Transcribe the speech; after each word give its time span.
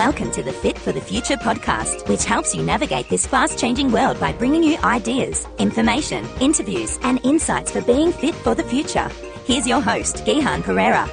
Welcome 0.00 0.30
to 0.30 0.42
the 0.42 0.54
Fit 0.54 0.78
for 0.78 0.92
the 0.92 1.00
Future 1.02 1.36
podcast, 1.36 2.08
which 2.08 2.24
helps 2.24 2.54
you 2.54 2.62
navigate 2.62 3.10
this 3.10 3.26
fast 3.26 3.58
changing 3.58 3.92
world 3.92 4.18
by 4.18 4.32
bringing 4.32 4.62
you 4.62 4.78
ideas, 4.78 5.46
information, 5.58 6.26
interviews, 6.40 6.98
and 7.02 7.20
insights 7.22 7.70
for 7.70 7.82
being 7.82 8.10
fit 8.10 8.34
for 8.34 8.54
the 8.54 8.62
future. 8.62 9.10
Here's 9.44 9.66
your 9.66 9.82
host, 9.82 10.24
Gihan 10.24 10.62
Perera. 10.62 11.06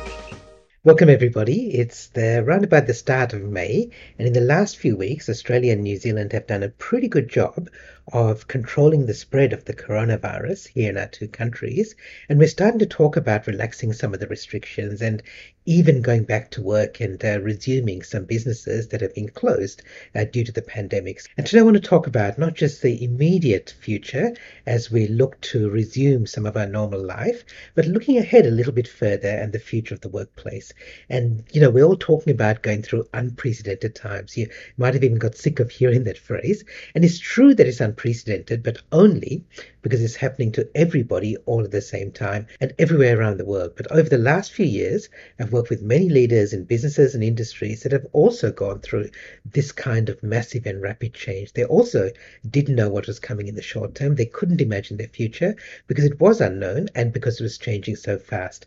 Welcome, 0.86 1.10
everybody. 1.10 1.74
It's 1.74 2.08
the 2.08 2.40
about 2.64 2.88
the 2.88 2.94
start 2.94 3.34
of 3.34 3.42
May, 3.42 3.90
and 4.18 4.26
in 4.26 4.32
the 4.32 4.40
last 4.40 4.78
few 4.78 4.96
weeks, 4.96 5.28
Australia 5.28 5.74
and 5.74 5.84
New 5.84 5.98
Zealand 5.98 6.32
have 6.32 6.48
done 6.48 6.64
a 6.64 6.70
pretty 6.70 7.10
good 7.10 7.28
job 7.28 7.68
of 8.14 8.48
controlling 8.48 9.06
the 9.06 9.14
spread 9.14 9.52
of 9.52 9.66
the 9.66 9.74
coronavirus 9.74 10.66
here 10.66 10.90
in 10.90 10.98
our 10.98 11.08
two 11.08 11.28
countries. 11.28 11.94
And 12.30 12.40
we're 12.40 12.48
starting 12.48 12.80
to 12.80 12.86
talk 12.86 13.18
about 13.18 13.48
relaxing 13.48 13.92
some 13.92 14.14
of 14.14 14.22
the 14.22 14.28
restrictions 14.28 15.02
and 15.02 15.24
even 15.68 16.02
going 16.02 16.24
back 16.24 16.50
to 16.52 16.62
work 16.64 17.00
and 17.00 17.24
uh, 17.24 17.40
resuming 17.42 18.02
some 18.02 18.26
businesses 18.26 18.88
that 18.88 19.02
have 19.02 19.14
been 19.14 19.30
closed 19.30 19.84
uh, 20.16 20.24
due 20.24 20.44
to 20.44 20.52
the 20.52 20.64
pandemics. 20.64 21.28
And 21.38 21.46
today 21.46 21.60
I 21.60 21.64
want 21.64 21.76
to 21.76 21.82
talk 21.82 22.08
about 22.08 22.40
not 22.40 22.56
just 22.56 22.82
the 22.82 23.04
immediate 23.04 23.76
future 23.80 24.36
as 24.66 24.90
we 24.90 25.08
look 25.08 25.40
to 25.42 25.70
resume 25.70 26.26
some 26.26 26.46
of 26.46 26.58
our 26.58 26.68
normal 26.68 27.06
life, 27.06 27.44
but 27.76 27.86
looking 27.86 28.18
ahead 28.18 28.48
a 28.48 28.52
little 28.52 28.74
bit 28.74 28.88
further 28.88 29.30
and 29.30 29.54
the 29.54 29.60
future 29.60 29.94
of 29.94 30.02
the 30.02 30.10
workplace. 30.10 30.74
And, 31.10 31.44
you 31.52 31.62
know, 31.62 31.70
we're 31.70 31.86
all 31.86 31.98
talking 31.98 32.34
about 32.34 32.64
going 32.64 32.82
through 32.82 33.08
unprecedented 33.14 33.94
times. 33.94 34.36
You 34.36 34.50
might 34.78 34.96
have 34.96 35.04
even 35.04 35.20
got 35.20 35.36
sick 35.36 35.60
of 35.60 35.70
hearing 35.70 36.06
that 36.06 36.18
phrase. 36.18 36.64
And 36.96 37.06
it's 37.06 37.20
true 37.20 37.54
that 37.54 37.68
it's 37.68 37.80
unprecedented 37.80 38.08
unprecedented, 38.08 38.64
but 38.64 38.82
only 38.92 39.44
because 39.88 40.04
it's 40.04 40.18
happening 40.18 40.52
to 40.52 40.70
everybody 40.76 41.38
all 41.46 41.64
at 41.64 41.72
the 41.72 41.82
same 41.82 42.12
time 42.12 42.46
and 42.60 42.74
everywhere 42.78 43.18
around 43.18 43.38
the 43.38 43.46
world. 43.46 43.72
But 43.78 43.90
over 43.90 44.10
the 44.10 44.18
last 44.18 44.52
few 44.52 44.66
years, 44.66 45.08
I've 45.40 45.54
worked 45.54 45.70
with 45.70 45.82
many 45.82 46.10
leaders 46.10 46.52
in 46.52 46.66
businesses 46.66 47.16
and 47.16 47.24
industries 47.24 47.84
that 47.84 47.94
have 47.94 48.06
also 48.12 48.52
gone 48.52 48.82
through 48.82 49.12
this 49.46 49.72
kind 49.72 50.10
of 50.10 50.22
massive 50.22 50.66
and 50.66 50.82
rapid 50.82 51.14
change. 51.14 51.54
They 51.54 51.64
also 51.64 52.12
didn't 52.50 52.76
know 52.76 52.90
what 52.90 53.08
was 53.08 53.18
coming 53.18 53.48
in 53.48 53.56
the 53.56 53.62
short 53.62 53.96
term. 53.96 54.16
They 54.16 54.26
couldn't 54.26 54.60
imagine 54.60 54.98
their 54.98 55.08
future 55.08 55.56
because 55.88 56.04
it 56.04 56.20
was 56.20 56.42
unknown 56.42 56.90
and 56.94 57.14
because 57.14 57.40
it 57.40 57.44
was 57.44 57.58
changing 57.58 57.96
so 57.96 58.18
fast. 58.18 58.66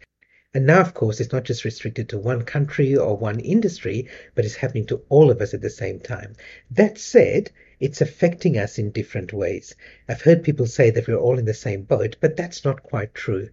And 0.54 0.64
now, 0.64 0.80
of 0.80 0.94
course, 0.94 1.20
it's 1.20 1.32
not 1.32 1.44
just 1.44 1.66
restricted 1.66 2.08
to 2.08 2.18
one 2.18 2.44
country 2.44 2.96
or 2.96 3.14
one 3.14 3.40
industry, 3.40 4.08
but 4.34 4.46
it's 4.46 4.56
happening 4.56 4.86
to 4.86 5.02
all 5.10 5.30
of 5.30 5.42
us 5.42 5.52
at 5.52 5.60
the 5.60 5.68
same 5.68 6.00
time. 6.00 6.32
That 6.70 6.96
said, 6.96 7.50
it's 7.80 8.00
affecting 8.00 8.58
us 8.58 8.78
in 8.78 8.90
different 8.90 9.32
ways. 9.32 9.74
I've 10.08 10.22
heard 10.22 10.44
people 10.44 10.66
say 10.66 10.90
that 10.90 11.08
we're 11.08 11.16
all 11.16 11.38
in 11.38 11.46
the 11.46 11.54
same 11.54 11.82
boat, 11.82 12.16
but 12.20 12.36
that's 12.36 12.64
not 12.64 12.82
quite 12.82 13.14
true. 13.14 13.48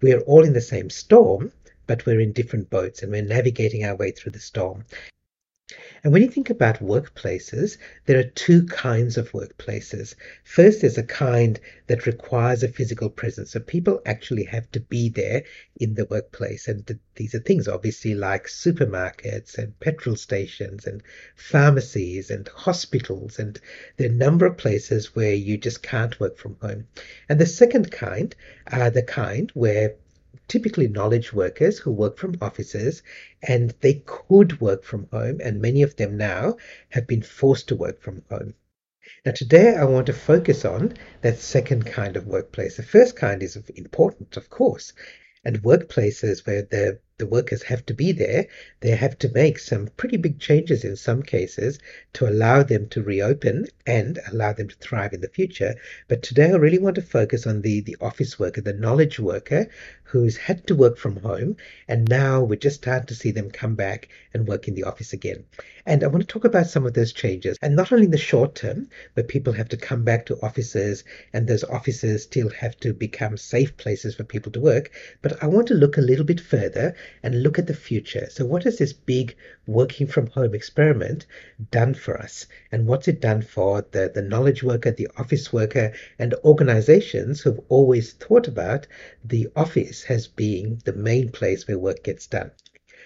We're 0.00 0.20
all 0.20 0.44
in 0.44 0.52
the 0.52 0.60
same 0.60 0.88
storm, 0.88 1.52
but 1.86 2.06
we're 2.06 2.20
in 2.20 2.32
different 2.32 2.70
boats 2.70 3.02
and 3.02 3.10
we're 3.10 3.22
navigating 3.22 3.84
our 3.84 3.96
way 3.96 4.12
through 4.12 4.32
the 4.32 4.38
storm. 4.38 4.84
And 6.04 6.12
when 6.12 6.22
you 6.22 6.28
think 6.28 6.50
about 6.50 6.80
workplaces, 6.80 7.76
there 8.06 8.18
are 8.18 8.24
two 8.24 8.66
kinds 8.66 9.16
of 9.16 9.30
workplaces. 9.32 10.14
First, 10.44 10.80
there's 10.80 10.98
a 10.98 11.02
kind 11.02 11.60
that 11.86 12.06
requires 12.06 12.62
a 12.62 12.68
physical 12.68 13.08
presence. 13.08 13.52
So 13.52 13.60
people 13.60 14.00
actually 14.04 14.44
have 14.44 14.70
to 14.72 14.80
be 14.80 15.08
there 15.08 15.44
in 15.76 15.94
the 15.94 16.06
workplace. 16.06 16.68
And 16.68 16.86
th- 16.86 16.98
these 17.16 17.34
are 17.34 17.40
things 17.40 17.68
obviously 17.68 18.14
like 18.14 18.46
supermarkets 18.46 19.58
and 19.58 19.78
petrol 19.80 20.16
stations 20.16 20.86
and 20.86 21.02
pharmacies 21.36 22.30
and 22.30 22.48
hospitals. 22.48 23.38
And 23.38 23.60
there 23.96 24.08
are 24.08 24.12
a 24.12 24.14
number 24.14 24.46
of 24.46 24.56
places 24.56 25.14
where 25.14 25.34
you 25.34 25.56
just 25.56 25.82
can't 25.82 26.18
work 26.18 26.36
from 26.36 26.56
home. 26.60 26.86
And 27.28 27.40
the 27.40 27.46
second 27.46 27.92
kind 27.92 28.34
are 28.66 28.90
the 28.90 29.02
kind 29.02 29.50
where 29.54 29.94
typically 30.52 30.86
knowledge 30.86 31.32
workers 31.32 31.78
who 31.78 31.90
work 31.90 32.18
from 32.18 32.36
offices 32.42 33.02
and 33.42 33.74
they 33.80 34.02
could 34.04 34.60
work 34.60 34.84
from 34.84 35.08
home, 35.10 35.40
and 35.42 35.62
many 35.62 35.80
of 35.80 35.96
them 35.96 36.18
now 36.18 36.58
have 36.90 37.06
been 37.06 37.22
forced 37.22 37.68
to 37.68 37.74
work 37.74 38.02
from 38.02 38.22
home. 38.28 38.52
Now, 39.24 39.32
today 39.32 39.74
I 39.74 39.84
want 39.84 40.04
to 40.08 40.12
focus 40.12 40.66
on 40.66 40.92
that 41.22 41.38
second 41.38 41.86
kind 41.86 42.18
of 42.18 42.26
workplace. 42.26 42.76
The 42.76 42.82
first 42.82 43.16
kind 43.16 43.42
is 43.42 43.56
important, 43.76 44.36
of 44.36 44.50
course, 44.50 44.92
and 45.42 45.62
workplaces 45.62 46.46
where 46.46 46.60
the 46.60 46.98
the 47.22 47.26
workers 47.28 47.62
have 47.62 47.86
to 47.86 47.94
be 47.94 48.10
there, 48.10 48.48
they 48.80 48.90
have 48.90 49.16
to 49.16 49.28
make 49.28 49.56
some 49.56 49.86
pretty 49.96 50.16
big 50.16 50.40
changes 50.40 50.82
in 50.82 50.96
some 50.96 51.22
cases 51.22 51.78
to 52.12 52.28
allow 52.28 52.64
them 52.64 52.88
to 52.88 53.00
reopen 53.00 53.64
and 53.86 54.18
allow 54.32 54.52
them 54.52 54.66
to 54.66 54.74
thrive 54.74 55.12
in 55.12 55.20
the 55.20 55.28
future. 55.28 55.76
But 56.08 56.24
today 56.24 56.50
I 56.50 56.56
really 56.56 56.80
want 56.80 56.96
to 56.96 57.02
focus 57.02 57.46
on 57.46 57.62
the, 57.62 57.80
the 57.80 57.96
office 58.00 58.40
worker, 58.40 58.60
the 58.60 58.72
knowledge 58.72 59.20
worker 59.20 59.68
who's 60.12 60.36
had 60.36 60.66
to 60.66 60.74
work 60.74 60.98
from 60.98 61.16
home 61.16 61.56
and 61.88 62.06
now 62.06 62.42
we're 62.42 62.56
just 62.56 62.82
starting 62.82 63.06
to 63.06 63.14
see 63.14 63.30
them 63.30 63.50
come 63.50 63.74
back 63.76 64.08
and 64.34 64.46
work 64.46 64.68
in 64.68 64.74
the 64.74 64.84
office 64.84 65.14
again. 65.14 65.42
And 65.86 66.04
I 66.04 66.08
want 66.08 66.20
to 66.20 66.26
talk 66.26 66.44
about 66.44 66.66
some 66.66 66.84
of 66.84 66.92
those 66.92 67.14
changes 67.14 67.56
and 67.62 67.74
not 67.74 67.92
only 67.92 68.04
in 68.04 68.10
the 68.10 68.18
short 68.18 68.54
term, 68.54 68.90
where 69.14 69.24
people 69.24 69.54
have 69.54 69.70
to 69.70 69.76
come 69.78 70.04
back 70.04 70.26
to 70.26 70.38
offices 70.42 71.04
and 71.32 71.46
those 71.46 71.64
offices 71.64 72.24
still 72.24 72.50
have 72.50 72.76
to 72.80 72.92
become 72.92 73.38
safe 73.38 73.74
places 73.78 74.14
for 74.14 74.24
people 74.24 74.52
to 74.52 74.60
work, 74.60 74.90
but 75.22 75.42
I 75.42 75.46
want 75.46 75.68
to 75.68 75.74
look 75.74 75.96
a 75.96 76.02
little 76.02 76.26
bit 76.26 76.40
further 76.40 76.94
and 77.22 77.42
look 77.42 77.58
at 77.58 77.66
the 77.66 77.74
future. 77.74 78.28
So, 78.30 78.44
what 78.44 78.64
has 78.64 78.78
this 78.78 78.92
big 78.92 79.36
working 79.66 80.06
from 80.06 80.28
home 80.28 80.54
experiment 80.54 81.26
done 81.70 81.94
for 81.94 82.18
us? 82.18 82.46
And 82.70 82.86
what's 82.86 83.08
it 83.08 83.20
done 83.20 83.42
for 83.42 83.84
the, 83.90 84.10
the 84.14 84.22
knowledge 84.22 84.62
worker, 84.62 84.90
the 84.90 85.08
office 85.16 85.52
worker, 85.52 85.92
and 86.18 86.34
organizations 86.44 87.40
who've 87.40 87.60
always 87.68 88.12
thought 88.12 88.48
about 88.48 88.86
the 89.24 89.48
office 89.54 90.04
as 90.08 90.26
being 90.26 90.80
the 90.84 90.92
main 90.94 91.30
place 91.30 91.68
where 91.68 91.78
work 91.78 92.02
gets 92.02 92.26
done? 92.26 92.50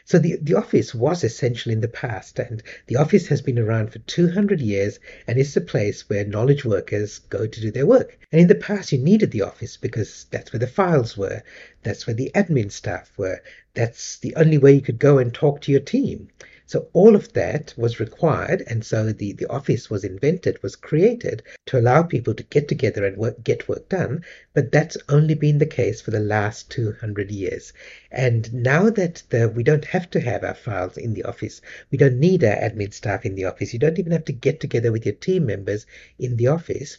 So 0.08 0.20
the, 0.20 0.38
the 0.40 0.54
office 0.54 0.94
was 0.94 1.24
essential 1.24 1.72
in 1.72 1.80
the 1.80 1.88
past, 1.88 2.38
and 2.38 2.62
the 2.86 2.94
office 2.94 3.26
has 3.26 3.42
been 3.42 3.58
around 3.58 3.92
for 3.92 3.98
200 3.98 4.60
years 4.60 5.00
and 5.26 5.36
is 5.36 5.52
the 5.52 5.60
place 5.60 6.08
where 6.08 6.24
knowledge 6.24 6.64
workers 6.64 7.18
go 7.18 7.44
to 7.44 7.60
do 7.60 7.72
their 7.72 7.86
work. 7.86 8.16
And 8.30 8.40
in 8.40 8.46
the 8.46 8.54
past, 8.54 8.92
you 8.92 8.98
needed 8.98 9.32
the 9.32 9.42
office 9.42 9.76
because 9.76 10.26
that's 10.30 10.52
where 10.52 10.60
the 10.60 10.68
files 10.68 11.16
were, 11.16 11.42
that's 11.82 12.06
where 12.06 12.14
the 12.14 12.30
admin 12.36 12.70
staff 12.70 13.10
were, 13.16 13.42
that's 13.74 14.18
the 14.18 14.36
only 14.36 14.58
way 14.58 14.74
you 14.74 14.80
could 14.80 15.00
go 15.00 15.18
and 15.18 15.34
talk 15.34 15.60
to 15.62 15.72
your 15.72 15.80
team. 15.80 16.28
So 16.68 16.88
all 16.92 17.14
of 17.14 17.32
that 17.34 17.72
was 17.76 18.00
required, 18.00 18.64
and 18.66 18.84
so 18.84 19.12
the, 19.12 19.32
the 19.34 19.46
office 19.46 19.88
was 19.88 20.02
invented, 20.02 20.60
was 20.64 20.74
created 20.74 21.44
to 21.66 21.78
allow 21.78 22.02
people 22.02 22.34
to 22.34 22.42
get 22.42 22.66
together 22.66 23.06
and 23.06 23.16
work, 23.16 23.44
get 23.44 23.68
work 23.68 23.88
done. 23.88 24.24
But 24.52 24.72
that's 24.72 24.96
only 25.08 25.34
been 25.34 25.58
the 25.58 25.66
case 25.66 26.00
for 26.00 26.10
the 26.10 26.18
last 26.18 26.68
200 26.72 27.30
years. 27.30 27.72
And 28.10 28.52
now 28.52 28.90
that 28.90 29.22
the, 29.28 29.48
we 29.48 29.62
don't 29.62 29.84
have 29.84 30.10
to 30.10 30.20
have 30.20 30.42
our 30.42 30.54
files 30.54 30.96
in 30.96 31.14
the 31.14 31.22
office, 31.22 31.60
we 31.92 31.98
don't 31.98 32.18
need 32.18 32.42
our 32.42 32.56
admin 32.56 32.92
staff 32.92 33.24
in 33.24 33.36
the 33.36 33.44
office, 33.44 33.72
you 33.72 33.78
don't 33.78 34.00
even 34.00 34.10
have 34.10 34.24
to 34.24 34.32
get 34.32 34.58
together 34.58 34.90
with 34.90 35.06
your 35.06 35.14
team 35.14 35.46
members 35.46 35.86
in 36.18 36.36
the 36.36 36.48
office. 36.48 36.98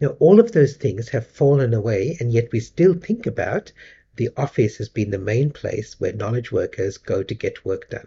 Now, 0.00 0.10
all 0.20 0.38
of 0.38 0.52
those 0.52 0.76
things 0.76 1.08
have 1.08 1.26
fallen 1.26 1.74
away, 1.74 2.16
and 2.20 2.32
yet 2.32 2.52
we 2.52 2.60
still 2.60 2.94
think 2.94 3.26
about 3.26 3.72
the 4.14 4.30
office 4.36 4.80
as 4.80 4.88
being 4.88 5.10
the 5.10 5.18
main 5.18 5.50
place 5.50 5.98
where 5.98 6.12
knowledge 6.12 6.52
workers 6.52 6.98
go 6.98 7.24
to 7.24 7.34
get 7.34 7.64
work 7.64 7.90
done. 7.90 8.06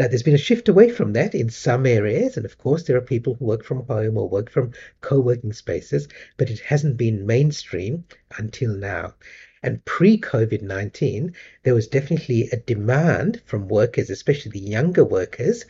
Now, 0.00 0.08
there's 0.08 0.22
been 0.22 0.34
a 0.34 0.38
shift 0.38 0.66
away 0.70 0.88
from 0.88 1.12
that 1.12 1.34
in 1.34 1.50
some 1.50 1.84
areas, 1.84 2.38
and 2.38 2.46
of 2.46 2.56
course, 2.56 2.84
there 2.84 2.96
are 2.96 3.02
people 3.02 3.34
who 3.34 3.44
work 3.44 3.62
from 3.62 3.84
home 3.84 4.16
or 4.16 4.30
work 4.30 4.48
from 4.48 4.72
co 5.02 5.20
working 5.20 5.52
spaces, 5.52 6.08
but 6.38 6.48
it 6.48 6.60
hasn't 6.60 6.96
been 6.96 7.26
mainstream 7.26 8.04
until 8.38 8.74
now. 8.74 9.14
And 9.62 9.84
pre 9.84 10.18
COVID 10.18 10.62
19, 10.62 11.34
there 11.64 11.74
was 11.74 11.86
definitely 11.86 12.48
a 12.50 12.56
demand 12.56 13.42
from 13.44 13.68
workers, 13.68 14.08
especially 14.08 14.52
the 14.52 14.70
younger 14.70 15.04
workers, 15.04 15.66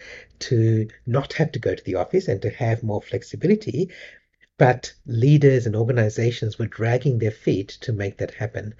to 0.47 0.87
not 1.07 1.33
have 1.33 1.51
to 1.51 1.59
go 1.59 1.75
to 1.75 1.83
the 1.83 1.97
office 1.97 2.29
and 2.29 2.41
to 2.43 2.51
have 2.51 2.85
more 2.85 3.03
flexibility. 3.03 3.91
But 4.59 4.93
leaders 5.07 5.67
and 5.67 5.75
organizations 5.75 6.57
were 6.57 6.69
dragging 6.69 7.19
their 7.19 7.33
feet 7.33 7.71
to 7.81 7.93
make 7.93 8.19
that 8.19 8.35
happen. 8.35 8.75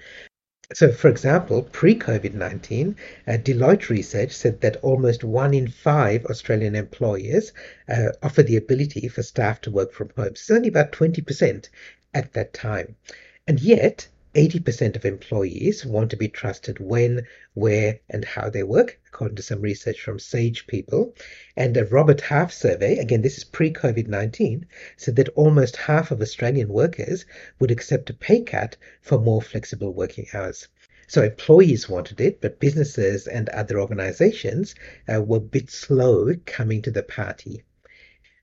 So, 0.73 0.91
for 0.91 1.09
example, 1.09 1.63
pre 1.63 1.95
COVID 1.95 2.33
19, 2.33 2.95
uh, 3.27 3.31
Deloitte 3.31 3.89
research 3.89 4.31
said 4.31 4.61
that 4.61 4.77
almost 4.77 5.23
one 5.23 5.53
in 5.53 5.67
five 5.67 6.25
Australian 6.25 6.75
employers 6.75 7.51
uh, 7.89 8.09
offer 8.23 8.41
the 8.43 8.55
ability 8.55 9.09
for 9.09 9.21
staff 9.21 9.59
to 9.61 9.71
work 9.71 9.91
from 9.91 10.11
home. 10.15 10.35
So 10.35 10.41
it's 10.41 10.51
only 10.51 10.69
about 10.69 10.93
20% 10.93 11.67
at 12.13 12.33
that 12.33 12.53
time. 12.53 12.95
And 13.47 13.59
yet, 13.59 14.07
80% 14.33 14.95
of 14.95 15.03
employees 15.03 15.85
want 15.85 16.09
to 16.09 16.15
be 16.15 16.29
trusted 16.29 16.79
when, 16.79 17.27
where, 17.53 17.99
and 18.09 18.23
how 18.23 18.49
they 18.49 18.63
work, 18.63 18.97
according 19.07 19.35
to 19.35 19.43
some 19.43 19.59
research 19.59 19.99
from 20.01 20.19
Sage 20.19 20.67
People. 20.67 21.13
And 21.57 21.75
a 21.75 21.85
Robert 21.85 22.21
Half 22.21 22.53
survey, 22.53 22.97
again, 22.97 23.21
this 23.21 23.37
is 23.37 23.43
pre 23.43 23.73
COVID 23.73 24.07
19, 24.07 24.65
said 24.95 25.17
that 25.17 25.27
almost 25.29 25.75
half 25.75 26.11
of 26.11 26.21
Australian 26.21 26.69
workers 26.69 27.25
would 27.59 27.71
accept 27.71 28.09
a 28.09 28.13
pay 28.13 28.41
cut 28.41 28.77
for 29.01 29.19
more 29.19 29.41
flexible 29.41 29.93
working 29.93 30.27
hours. 30.33 30.69
So 31.07 31.23
employees 31.23 31.89
wanted 31.89 32.21
it, 32.21 32.39
but 32.39 32.61
businesses 32.61 33.27
and 33.27 33.49
other 33.49 33.81
organizations 33.81 34.75
uh, 35.13 35.21
were 35.21 35.39
a 35.39 35.41
bit 35.41 35.69
slow 35.69 36.33
coming 36.45 36.81
to 36.83 36.91
the 36.91 37.03
party. 37.03 37.63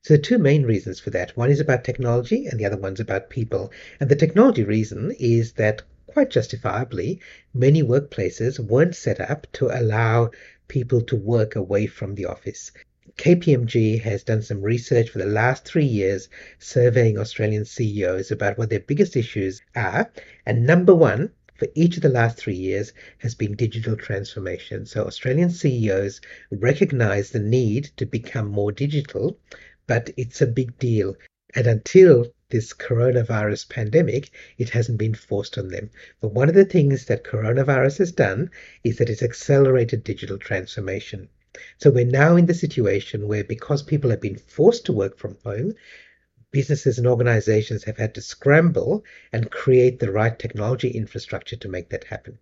So 0.08 0.14
the 0.14 0.22
two 0.22 0.38
main 0.38 0.62
reasons 0.62 1.00
for 1.00 1.10
that. 1.10 1.37
One 1.37 1.50
is 1.50 1.60
about 1.60 1.84
technology 1.84 2.46
and 2.46 2.58
the 2.58 2.64
other 2.64 2.78
one's 2.78 2.99
about 2.99 3.28
people. 3.28 3.70
And 4.00 4.08
the 4.08 4.16
technology 4.16 4.64
reason 4.64 5.14
is 5.20 5.52
that 5.60 5.82
quite 6.06 6.31
justifiably, 6.31 7.20
many 7.52 7.82
workplaces 7.82 8.58
weren't 8.58 8.96
set 8.96 9.20
up 9.20 9.46
to 9.52 9.66
allow 9.66 10.31
people 10.66 11.02
to 11.02 11.14
work 11.14 11.56
away 11.56 11.87
from 11.87 12.14
the 12.14 12.25
office. 12.25 12.72
KPMG 13.19 14.00
has 14.00 14.25
done 14.25 14.40
some 14.40 14.62
research 14.62 15.10
for 15.10 15.19
the 15.19 15.26
last 15.26 15.66
three 15.66 15.84
years, 15.84 16.31
surveying 16.58 17.19
Australian 17.19 17.66
CEOs 17.66 18.31
about 18.31 18.56
what 18.56 18.70
their 18.70 18.81
biggest 18.81 19.14
issues 19.14 19.60
are. 19.76 20.10
And 20.46 20.66
number 20.66 20.94
one 20.94 21.32
for 21.58 21.69
each 21.75 21.96
of 21.96 22.02
the 22.02 22.08
last 22.08 22.38
three 22.38 22.56
years 22.56 22.94
has 23.19 23.34
been 23.34 23.56
digital 23.56 23.94
transformation. 23.94 24.87
So 24.87 25.05
Australian 25.05 25.50
CEOs 25.50 26.22
recognize 26.50 27.28
the 27.28 27.40
need 27.40 27.90
to 27.99 28.06
become 28.06 28.49
more 28.49 28.72
digital, 28.72 29.38
but 29.88 30.11
it's 30.17 30.40
a 30.40 30.46
big 30.46 30.79
deal. 30.79 31.17
And 31.56 31.67
until 31.67 32.26
this 32.50 32.73
coronavirus 32.73 33.69
pandemic, 33.69 34.31
it 34.56 34.70
hasn't 34.70 34.99
been 34.99 35.14
forced 35.14 35.58
on 35.58 35.69
them. 35.69 35.90
But 36.20 36.32
one 36.32 36.49
of 36.49 36.55
the 36.55 36.64
things 36.64 37.06
that 37.06 37.25
coronavirus 37.25 37.99
has 37.99 38.12
done 38.12 38.50
is 38.85 38.99
that 38.99 39.11
it's 39.11 39.23
accelerated 39.23 40.05
digital 40.05 40.38
transformation. 40.38 41.29
So 41.79 41.90
we're 41.90 42.05
now 42.05 42.37
in 42.37 42.46
the 42.46 42.55
situation 42.55 43.26
where 43.26 43.43
because 43.43 43.82
people 43.82 44.11
have 44.11 44.20
been 44.20 44.38
forced 44.38 44.87
to 44.87 44.93
work 44.93 45.19
from 45.19 45.37
home, 45.43 45.75
businesses 46.50 46.99
and 46.99 47.06
organizations 47.06 47.84
have 47.84 47.99
had 47.99 48.14
to 48.14 48.23
scramble 48.23 49.05
and 49.32 49.50
create 49.50 49.99
the 49.99 50.12
right 50.12 50.38
technology 50.38 50.88
infrastructure 50.88 51.56
to 51.56 51.69
make 51.69 51.88
that 51.91 52.05
happen. 52.05 52.38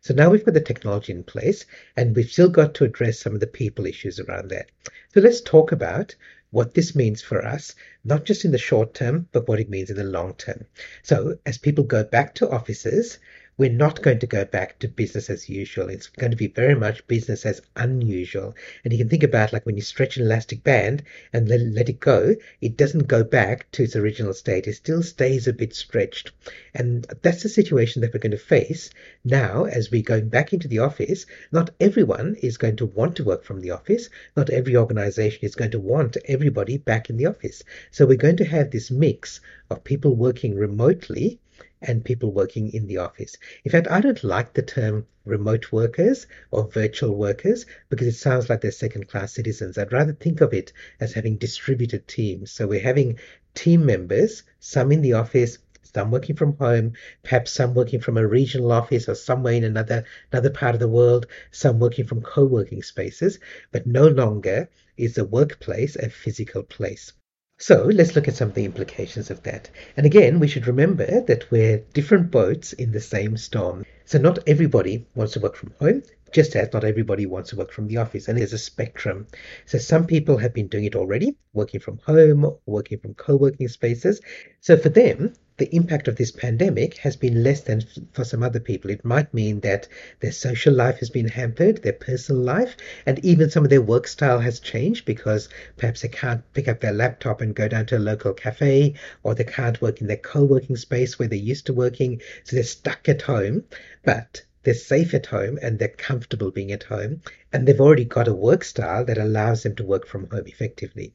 So 0.00 0.12
now 0.12 0.30
we've 0.30 0.44
got 0.44 0.54
the 0.54 0.60
technology 0.60 1.12
in 1.12 1.22
place 1.22 1.64
and 1.96 2.14
we've 2.14 2.30
still 2.30 2.48
got 2.48 2.74
to 2.74 2.84
address 2.84 3.20
some 3.20 3.34
of 3.34 3.40
the 3.40 3.46
people 3.46 3.86
issues 3.86 4.18
around 4.18 4.50
that. 4.50 4.70
So 5.14 5.20
let's 5.20 5.40
talk 5.40 5.70
about 5.72 6.14
what 6.50 6.74
this 6.74 6.94
means 6.94 7.20
for 7.20 7.44
us, 7.44 7.74
not 8.04 8.24
just 8.24 8.44
in 8.44 8.50
the 8.50 8.58
short 8.58 8.94
term, 8.94 9.28
but 9.32 9.48
what 9.48 9.60
it 9.60 9.68
means 9.68 9.90
in 9.90 9.96
the 9.96 10.04
long 10.04 10.34
term. 10.34 10.64
So 11.02 11.36
as 11.44 11.58
people 11.58 11.84
go 11.84 12.04
back 12.04 12.34
to 12.36 12.50
offices, 12.50 13.18
we're 13.58 13.68
not 13.68 14.02
going 14.02 14.20
to 14.20 14.26
go 14.26 14.44
back 14.44 14.78
to 14.78 14.86
business 14.86 15.28
as 15.28 15.48
usual. 15.48 15.88
It's 15.88 16.06
going 16.06 16.30
to 16.30 16.36
be 16.36 16.46
very 16.46 16.76
much 16.76 17.04
business 17.08 17.44
as 17.44 17.60
unusual. 17.74 18.54
And 18.84 18.92
you 18.92 18.98
can 19.00 19.08
think 19.08 19.24
about 19.24 19.52
like 19.52 19.66
when 19.66 19.74
you 19.74 19.82
stretch 19.82 20.16
an 20.16 20.22
elastic 20.22 20.62
band 20.62 21.02
and 21.32 21.48
let, 21.48 21.60
let 21.60 21.88
it 21.88 21.98
go, 21.98 22.36
it 22.60 22.76
doesn't 22.76 23.08
go 23.08 23.24
back 23.24 23.68
to 23.72 23.82
its 23.82 23.96
original 23.96 24.32
state. 24.32 24.68
It 24.68 24.74
still 24.74 25.02
stays 25.02 25.48
a 25.48 25.52
bit 25.52 25.74
stretched. 25.74 26.30
And 26.72 27.04
that's 27.22 27.42
the 27.42 27.48
situation 27.48 28.00
that 28.02 28.14
we're 28.14 28.20
going 28.20 28.30
to 28.30 28.38
face 28.38 28.90
now 29.24 29.64
as 29.64 29.90
we're 29.90 30.02
going 30.02 30.28
back 30.28 30.52
into 30.52 30.68
the 30.68 30.78
office. 30.78 31.26
Not 31.50 31.70
everyone 31.80 32.36
is 32.40 32.58
going 32.58 32.76
to 32.76 32.86
want 32.86 33.16
to 33.16 33.24
work 33.24 33.42
from 33.42 33.60
the 33.60 33.72
office. 33.72 34.08
Not 34.36 34.50
every 34.50 34.76
organization 34.76 35.40
is 35.42 35.56
going 35.56 35.72
to 35.72 35.80
want 35.80 36.16
everybody 36.26 36.78
back 36.78 37.10
in 37.10 37.16
the 37.16 37.26
office. 37.26 37.64
So 37.90 38.06
we're 38.06 38.18
going 38.18 38.36
to 38.36 38.44
have 38.44 38.70
this 38.70 38.92
mix 38.92 39.40
of 39.68 39.82
people 39.82 40.14
working 40.14 40.54
remotely 40.54 41.40
and 41.82 42.04
people 42.04 42.32
working 42.32 42.72
in 42.72 42.86
the 42.86 42.98
office. 42.98 43.36
In 43.64 43.70
fact, 43.70 43.88
I 43.88 44.00
don't 44.00 44.24
like 44.24 44.54
the 44.54 44.62
term 44.62 45.06
remote 45.24 45.70
workers 45.70 46.26
or 46.50 46.68
virtual 46.68 47.14
workers 47.14 47.66
because 47.88 48.06
it 48.06 48.16
sounds 48.16 48.48
like 48.48 48.60
they're 48.60 48.70
second 48.70 49.08
class 49.08 49.34
citizens. 49.34 49.78
I'd 49.78 49.92
rather 49.92 50.12
think 50.12 50.40
of 50.40 50.52
it 50.52 50.72
as 51.00 51.12
having 51.12 51.36
distributed 51.36 52.08
teams. 52.08 52.50
So 52.50 52.66
we're 52.66 52.80
having 52.80 53.18
team 53.54 53.86
members, 53.86 54.42
some 54.58 54.90
in 54.90 55.02
the 55.02 55.12
office, 55.12 55.58
some 55.82 56.10
working 56.10 56.36
from 56.36 56.56
home, 56.56 56.92
perhaps 57.22 57.52
some 57.52 57.74
working 57.74 58.00
from 58.00 58.18
a 58.18 58.26
regional 58.26 58.72
office 58.72 59.08
or 59.08 59.14
somewhere 59.14 59.54
in 59.54 59.64
another 59.64 60.04
another 60.32 60.50
part 60.50 60.74
of 60.74 60.80
the 60.80 60.88
world, 60.88 61.26
some 61.50 61.78
working 61.78 62.06
from 62.06 62.20
co-working 62.20 62.82
spaces, 62.82 63.38
but 63.72 63.86
no 63.86 64.06
longer 64.08 64.68
is 64.96 65.14
the 65.14 65.24
workplace 65.24 65.96
a 65.96 66.10
physical 66.10 66.62
place. 66.62 67.12
So 67.60 67.84
let's 67.92 68.14
look 68.14 68.28
at 68.28 68.36
some 68.36 68.50
of 68.50 68.54
the 68.54 68.64
implications 68.64 69.30
of 69.30 69.42
that. 69.42 69.68
And 69.96 70.06
again, 70.06 70.38
we 70.38 70.46
should 70.46 70.68
remember 70.68 71.22
that 71.22 71.50
we're 71.50 71.78
different 71.92 72.30
boats 72.30 72.72
in 72.72 72.92
the 72.92 73.00
same 73.00 73.36
storm. 73.36 73.84
So 74.04 74.18
not 74.18 74.38
everybody 74.46 75.08
wants 75.16 75.32
to 75.32 75.40
work 75.40 75.56
from 75.56 75.72
home, 75.80 76.04
just 76.32 76.54
as 76.54 76.72
not 76.72 76.84
everybody 76.84 77.26
wants 77.26 77.50
to 77.50 77.56
work 77.56 77.72
from 77.72 77.88
the 77.88 77.96
office. 77.96 78.28
And 78.28 78.38
there's 78.38 78.52
a 78.52 78.58
spectrum. 78.58 79.26
So 79.66 79.78
some 79.78 80.06
people 80.06 80.38
have 80.38 80.54
been 80.54 80.68
doing 80.68 80.84
it 80.84 80.94
already, 80.94 81.36
working 81.52 81.80
from 81.80 81.98
home, 82.06 82.56
working 82.66 83.00
from 83.00 83.14
co-working 83.14 83.66
spaces. 83.66 84.20
So 84.60 84.76
for 84.76 84.90
them, 84.90 85.34
the 85.58 85.74
impact 85.74 86.08
of 86.08 86.16
this 86.16 86.30
pandemic 86.30 86.96
has 86.98 87.16
been 87.16 87.42
less 87.42 87.62
than 87.62 87.82
for 88.12 88.24
some 88.24 88.42
other 88.42 88.60
people. 88.60 88.90
It 88.90 89.04
might 89.04 89.34
mean 89.34 89.60
that 89.60 89.88
their 90.20 90.32
social 90.32 90.72
life 90.72 90.98
has 90.98 91.10
been 91.10 91.28
hampered, 91.28 91.82
their 91.82 91.92
personal 91.92 92.40
life, 92.42 92.76
and 93.04 93.18
even 93.24 93.50
some 93.50 93.64
of 93.64 93.70
their 93.70 93.82
work 93.82 94.06
style 94.06 94.38
has 94.38 94.60
changed 94.60 95.04
because 95.04 95.48
perhaps 95.76 96.02
they 96.02 96.08
can't 96.08 96.42
pick 96.54 96.68
up 96.68 96.80
their 96.80 96.92
laptop 96.92 97.40
and 97.40 97.54
go 97.54 97.68
down 97.68 97.86
to 97.86 97.96
a 97.96 97.98
local 97.98 98.32
cafe, 98.32 98.94
or 99.24 99.34
they 99.34 99.44
can't 99.44 99.82
work 99.82 100.00
in 100.00 100.06
their 100.06 100.16
co 100.16 100.44
working 100.44 100.76
space 100.76 101.18
where 101.18 101.28
they're 101.28 101.38
used 101.38 101.66
to 101.66 101.72
working, 101.72 102.20
so 102.44 102.54
they're 102.54 102.62
stuck 102.62 103.08
at 103.08 103.22
home. 103.22 103.64
But 104.04 104.42
they're 104.68 104.74
safe 104.74 105.14
at 105.14 105.24
home 105.24 105.58
and 105.62 105.78
they're 105.78 105.88
comfortable 105.88 106.50
being 106.50 106.72
at 106.72 106.82
home, 106.82 107.22
and 107.54 107.66
they've 107.66 107.80
already 107.80 108.04
got 108.04 108.28
a 108.28 108.34
work 108.34 108.62
style 108.62 109.02
that 109.02 109.16
allows 109.16 109.62
them 109.62 109.74
to 109.74 109.82
work 109.82 110.06
from 110.06 110.28
home 110.28 110.42
effectively. 110.44 111.10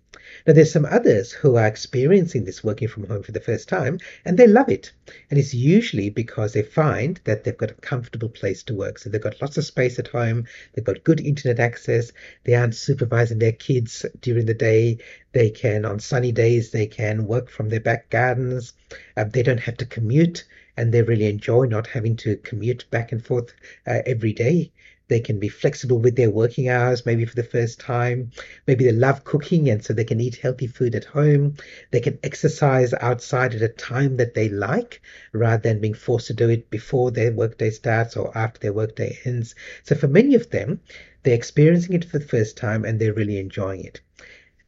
Now, 0.47 0.53
there's 0.53 0.71
some 0.71 0.85
others 0.85 1.31
who 1.31 1.55
are 1.57 1.67
experiencing 1.67 2.45
this 2.45 2.63
working 2.63 2.87
from 2.87 3.05
home 3.05 3.21
for 3.21 3.31
the 3.31 3.39
first 3.39 3.69
time, 3.69 3.99
and 4.25 4.39
they 4.39 4.47
love 4.47 4.69
it. 4.69 4.91
And 5.29 5.37
it's 5.37 5.53
usually 5.53 6.09
because 6.09 6.53
they 6.53 6.63
find 6.63 7.21
that 7.25 7.43
they've 7.43 7.55
got 7.55 7.69
a 7.69 7.75
comfortable 7.75 8.29
place 8.29 8.63
to 8.63 8.73
work. 8.73 8.97
So 8.97 9.11
they've 9.11 9.21
got 9.21 9.39
lots 9.39 9.59
of 9.59 9.65
space 9.65 9.99
at 9.99 10.07
home, 10.07 10.45
they've 10.73 10.83
got 10.83 11.03
good 11.03 11.21
internet 11.21 11.59
access, 11.59 12.11
they 12.45 12.55
aren't 12.55 12.73
supervising 12.73 13.37
their 13.37 13.51
kids 13.51 14.03
during 14.19 14.47
the 14.47 14.55
day, 14.55 14.97
they 15.33 15.51
can, 15.51 15.85
on 15.85 15.99
sunny 15.99 16.31
days, 16.31 16.71
they 16.71 16.87
can 16.87 17.27
work 17.27 17.51
from 17.51 17.69
their 17.69 17.81
back 17.81 18.09
gardens, 18.09 18.73
uh, 19.15 19.25
they 19.25 19.43
don't 19.43 19.59
have 19.59 19.77
to 19.77 19.85
commute 19.85 20.43
and 20.77 20.91
they 20.91 21.01
really 21.01 21.27
enjoy 21.27 21.65
not 21.65 21.87
having 21.87 22.15
to 22.17 22.37
commute 22.37 22.85
back 22.91 23.11
and 23.11 23.25
forth 23.25 23.53
uh, 23.87 24.01
every 24.05 24.33
day. 24.33 24.71
They 25.09 25.19
can 25.19 25.37
be 25.37 25.49
flexible 25.49 25.99
with 25.99 26.15
their 26.15 26.31
working 26.31 26.69
hours, 26.69 27.05
maybe 27.05 27.25
for 27.25 27.35
the 27.35 27.43
first 27.43 27.79
time. 27.79 28.31
Maybe 28.65 28.85
they 28.85 28.93
love 28.93 29.25
cooking 29.25 29.69
and 29.69 29.83
so 29.83 29.93
they 29.93 30.05
can 30.05 30.21
eat 30.21 30.37
healthy 30.37 30.65
food 30.65 30.95
at 30.95 31.03
home. 31.03 31.55
They 31.91 31.99
can 31.99 32.17
exercise 32.23 32.93
outside 32.93 33.53
at 33.53 33.61
a 33.61 33.67
time 33.67 34.17
that 34.17 34.33
they 34.33 34.49
like 34.49 35.01
rather 35.33 35.61
than 35.61 35.81
being 35.81 35.93
forced 35.93 36.27
to 36.27 36.33
do 36.33 36.49
it 36.49 36.69
before 36.69 37.11
their 37.11 37.31
workday 37.31 37.69
starts 37.69 38.15
or 38.15 38.35
after 38.35 38.59
their 38.59 38.73
workday 38.73 39.19
ends. 39.25 39.55
So 39.83 39.93
for 39.93 40.07
many 40.07 40.35
of 40.35 40.49
them, 40.49 40.79
they're 41.23 41.35
experiencing 41.35 41.95
it 41.95 42.05
for 42.05 42.17
the 42.17 42.25
first 42.25 42.57
time 42.57 42.85
and 42.85 42.99
they're 42.99 43.13
really 43.13 43.37
enjoying 43.37 43.83
it. 43.83 44.01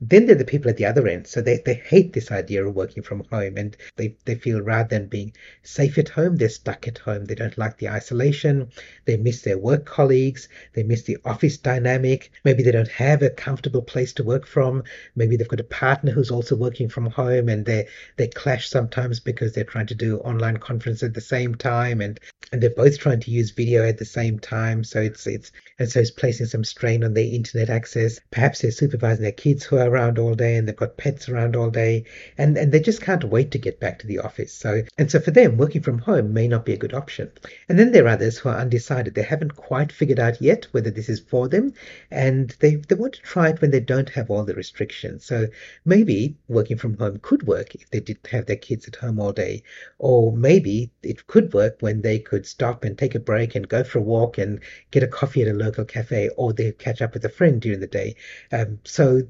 Then 0.02 0.26
there 0.26 0.36
are 0.36 0.40
the 0.40 0.46
people 0.46 0.70
at 0.70 0.76
the 0.76 0.86
other 0.86 1.08
end. 1.08 1.26
So 1.26 1.42
they, 1.42 1.62
they 1.66 1.76
hate 1.76 2.12
this 2.12 2.30
idea 2.30 2.66
of 2.66 2.76
working 2.76 3.02
from 3.02 3.24
home 3.32 3.56
and 3.56 3.78
they, 3.96 4.18
they 4.26 4.36
feel 4.36 4.62
rather 4.62 4.90
than 4.90 5.08
being 5.08 5.34
safe 5.64 5.98
at 5.98 6.10
home, 6.10 6.36
they're 6.36 6.50
stuck 6.50 6.86
at 6.88 6.98
home. 6.98 7.26
They 7.26 7.36
don't 7.36 7.58
like 7.58 7.78
the 7.78 7.90
isolation. 7.90 8.70
They 9.06 9.16
miss 9.16 9.42
their 9.42 9.58
work 9.58 9.86
colleagues. 9.86 10.50
They 10.74 10.84
miss 10.84 11.04
the 11.04 11.18
office 11.24 11.58
dynamic. 11.58 12.32
Maybe 12.44 12.62
they 12.62 12.72
don't 12.72 12.90
have 12.90 13.22
a 13.22 13.30
comfortable 13.30 13.82
place 13.82 14.12
to 14.14 14.24
work 14.24 14.46
from. 14.46 14.84
Maybe 15.16 15.38
they've 15.38 15.48
got 15.48 15.62
a 15.62 15.66
partner 15.66 16.12
who's 16.12 16.32
also 16.32 16.58
working 16.58 16.90
from 16.90 17.10
home 17.10 17.48
and 17.48 17.66
they, 17.66 17.88
they 18.18 18.28
clash 18.28 18.70
sometimes 18.70 19.22
because 19.22 19.54
they're 19.54 19.64
trying 19.64 19.88
to 19.88 19.96
do 19.96 20.18
online 20.20 20.58
conference 20.58 21.04
at 21.04 21.14
the 21.14 21.22
same 21.22 21.56
time 21.56 22.02
and, 22.02 22.20
and 22.52 22.62
they're 22.62 22.70
both 22.70 23.00
trying 23.00 23.22
to 23.22 23.32
use 23.32 23.52
video 23.52 23.88
at 23.88 23.98
the 23.98 24.06
same 24.06 24.40
time. 24.40 24.84
So 24.84 25.02
it's, 25.02 25.26
it's, 25.26 25.54
and 25.80 25.90
so 25.90 26.02
it's 26.02 26.12
placing 26.12 26.48
some 26.48 26.66
strain 26.66 27.04
on 27.04 27.14
their 27.14 27.24
internet 27.24 27.70
access. 27.70 28.20
Perhaps 28.32 28.62
they're 28.62 28.72
supervising 28.72 29.24
their 29.24 29.32
kids 29.32 29.64
who 29.64 29.78
are 29.78 29.85
around 29.86 30.20
all 30.20 30.36
day 30.36 30.56
and 30.56 30.68
they've 30.68 30.76
got 30.76 30.98
pets 30.98 31.30
around 31.30 31.56
all 31.56 31.70
day 31.70 32.06
and, 32.38 32.58
and 32.58 32.72
they 32.72 32.80
just 32.80 33.02
can't 33.02 33.24
wait 33.24 33.52
to 33.52 33.58
get 33.58 33.80
back 33.80 34.00
to 34.00 34.08
the 34.08 34.20
office. 34.20 34.54
So 34.54 34.84
and 34.98 35.10
so 35.12 35.20
for 35.20 35.32
them, 35.32 35.58
working 35.58 35.82
from 35.82 36.00
home 36.00 36.34
may 36.34 36.48
not 36.48 36.66
be 36.66 36.74
a 36.74 36.78
good 36.78 36.94
option. 36.94 37.32
And 37.70 37.78
then 37.78 37.92
there 37.92 38.06
are 38.06 38.10
others 38.10 38.38
who 38.38 38.50
are 38.50 38.58
undecided. 38.58 39.16
They 39.16 39.24
haven't 39.24 39.56
quite 39.56 39.92
figured 39.92 40.20
out 40.20 40.42
yet 40.42 40.66
whether 40.72 40.92
this 40.92 41.10
is 41.10 41.20
for 41.20 41.48
them 41.48 41.74
and 42.12 42.56
they, 42.60 42.76
they 42.76 42.96
want 42.96 43.14
to 43.14 43.22
try 43.22 43.50
it 43.50 43.62
when 43.62 43.72
they 43.72 43.80
don't 43.80 44.10
have 44.10 44.30
all 44.30 44.44
the 44.44 44.56
restrictions. 44.56 45.26
So 45.26 45.48
maybe 45.86 46.38
working 46.48 46.78
from 46.78 46.98
home 46.98 47.20
could 47.22 47.48
work 47.48 47.76
if 47.76 47.90
they 47.90 48.00
did 48.00 48.20
have 48.32 48.46
their 48.46 48.56
kids 48.56 48.88
at 48.88 48.96
home 48.96 49.20
all 49.20 49.34
day. 49.34 49.64
Or 50.00 50.36
maybe 50.36 50.92
it 51.04 51.28
could 51.28 51.54
work 51.54 51.78
when 51.80 52.02
they 52.02 52.20
could 52.20 52.46
stop 52.46 52.84
and 52.84 52.98
take 52.98 53.16
a 53.16 53.20
break 53.20 53.56
and 53.56 53.68
go 53.68 53.84
for 53.84 54.00
a 54.00 54.02
walk 54.02 54.38
and 54.38 54.60
get 54.92 55.04
a 55.04 55.08
coffee 55.08 55.42
at 55.42 55.48
a 55.48 55.54
local 55.54 55.86
cafe 55.86 56.30
or 56.38 56.54
they 56.54 56.72
catch 56.72 57.02
up 57.02 57.14
with 57.14 57.26
a 57.26 57.30
friend 57.30 57.62
during 57.62 57.80
the 57.80 57.88
day. 57.88 58.16
Um, 58.52 58.80
so 58.84 59.24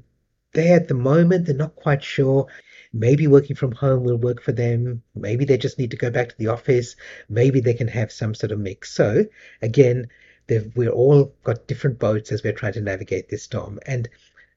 they 0.56 0.72
at 0.72 0.88
the 0.88 0.94
moment 0.94 1.46
they're 1.46 1.54
not 1.54 1.76
quite 1.76 2.02
sure. 2.02 2.46
Maybe 2.92 3.26
working 3.26 3.56
from 3.56 3.72
home 3.72 4.04
will 4.04 4.16
work 4.16 4.40
for 4.42 4.52
them. 4.52 5.02
Maybe 5.14 5.44
they 5.44 5.58
just 5.58 5.78
need 5.78 5.90
to 5.90 5.96
go 5.96 6.10
back 6.10 6.30
to 6.30 6.38
the 6.38 6.48
office. 6.48 6.96
Maybe 7.28 7.60
they 7.60 7.74
can 7.74 7.88
have 7.88 8.10
some 8.10 8.34
sort 8.34 8.52
of 8.52 8.58
mix. 8.58 8.90
So 8.90 9.26
again 9.60 10.08
we're 10.48 10.90
all 10.90 11.34
got 11.44 11.66
different 11.66 11.98
boats 11.98 12.32
as 12.32 12.42
we're 12.42 12.52
trying 12.52 12.72
to 12.74 12.80
navigate 12.80 13.28
this 13.28 13.42
storm. 13.42 13.78
And 13.86 14.08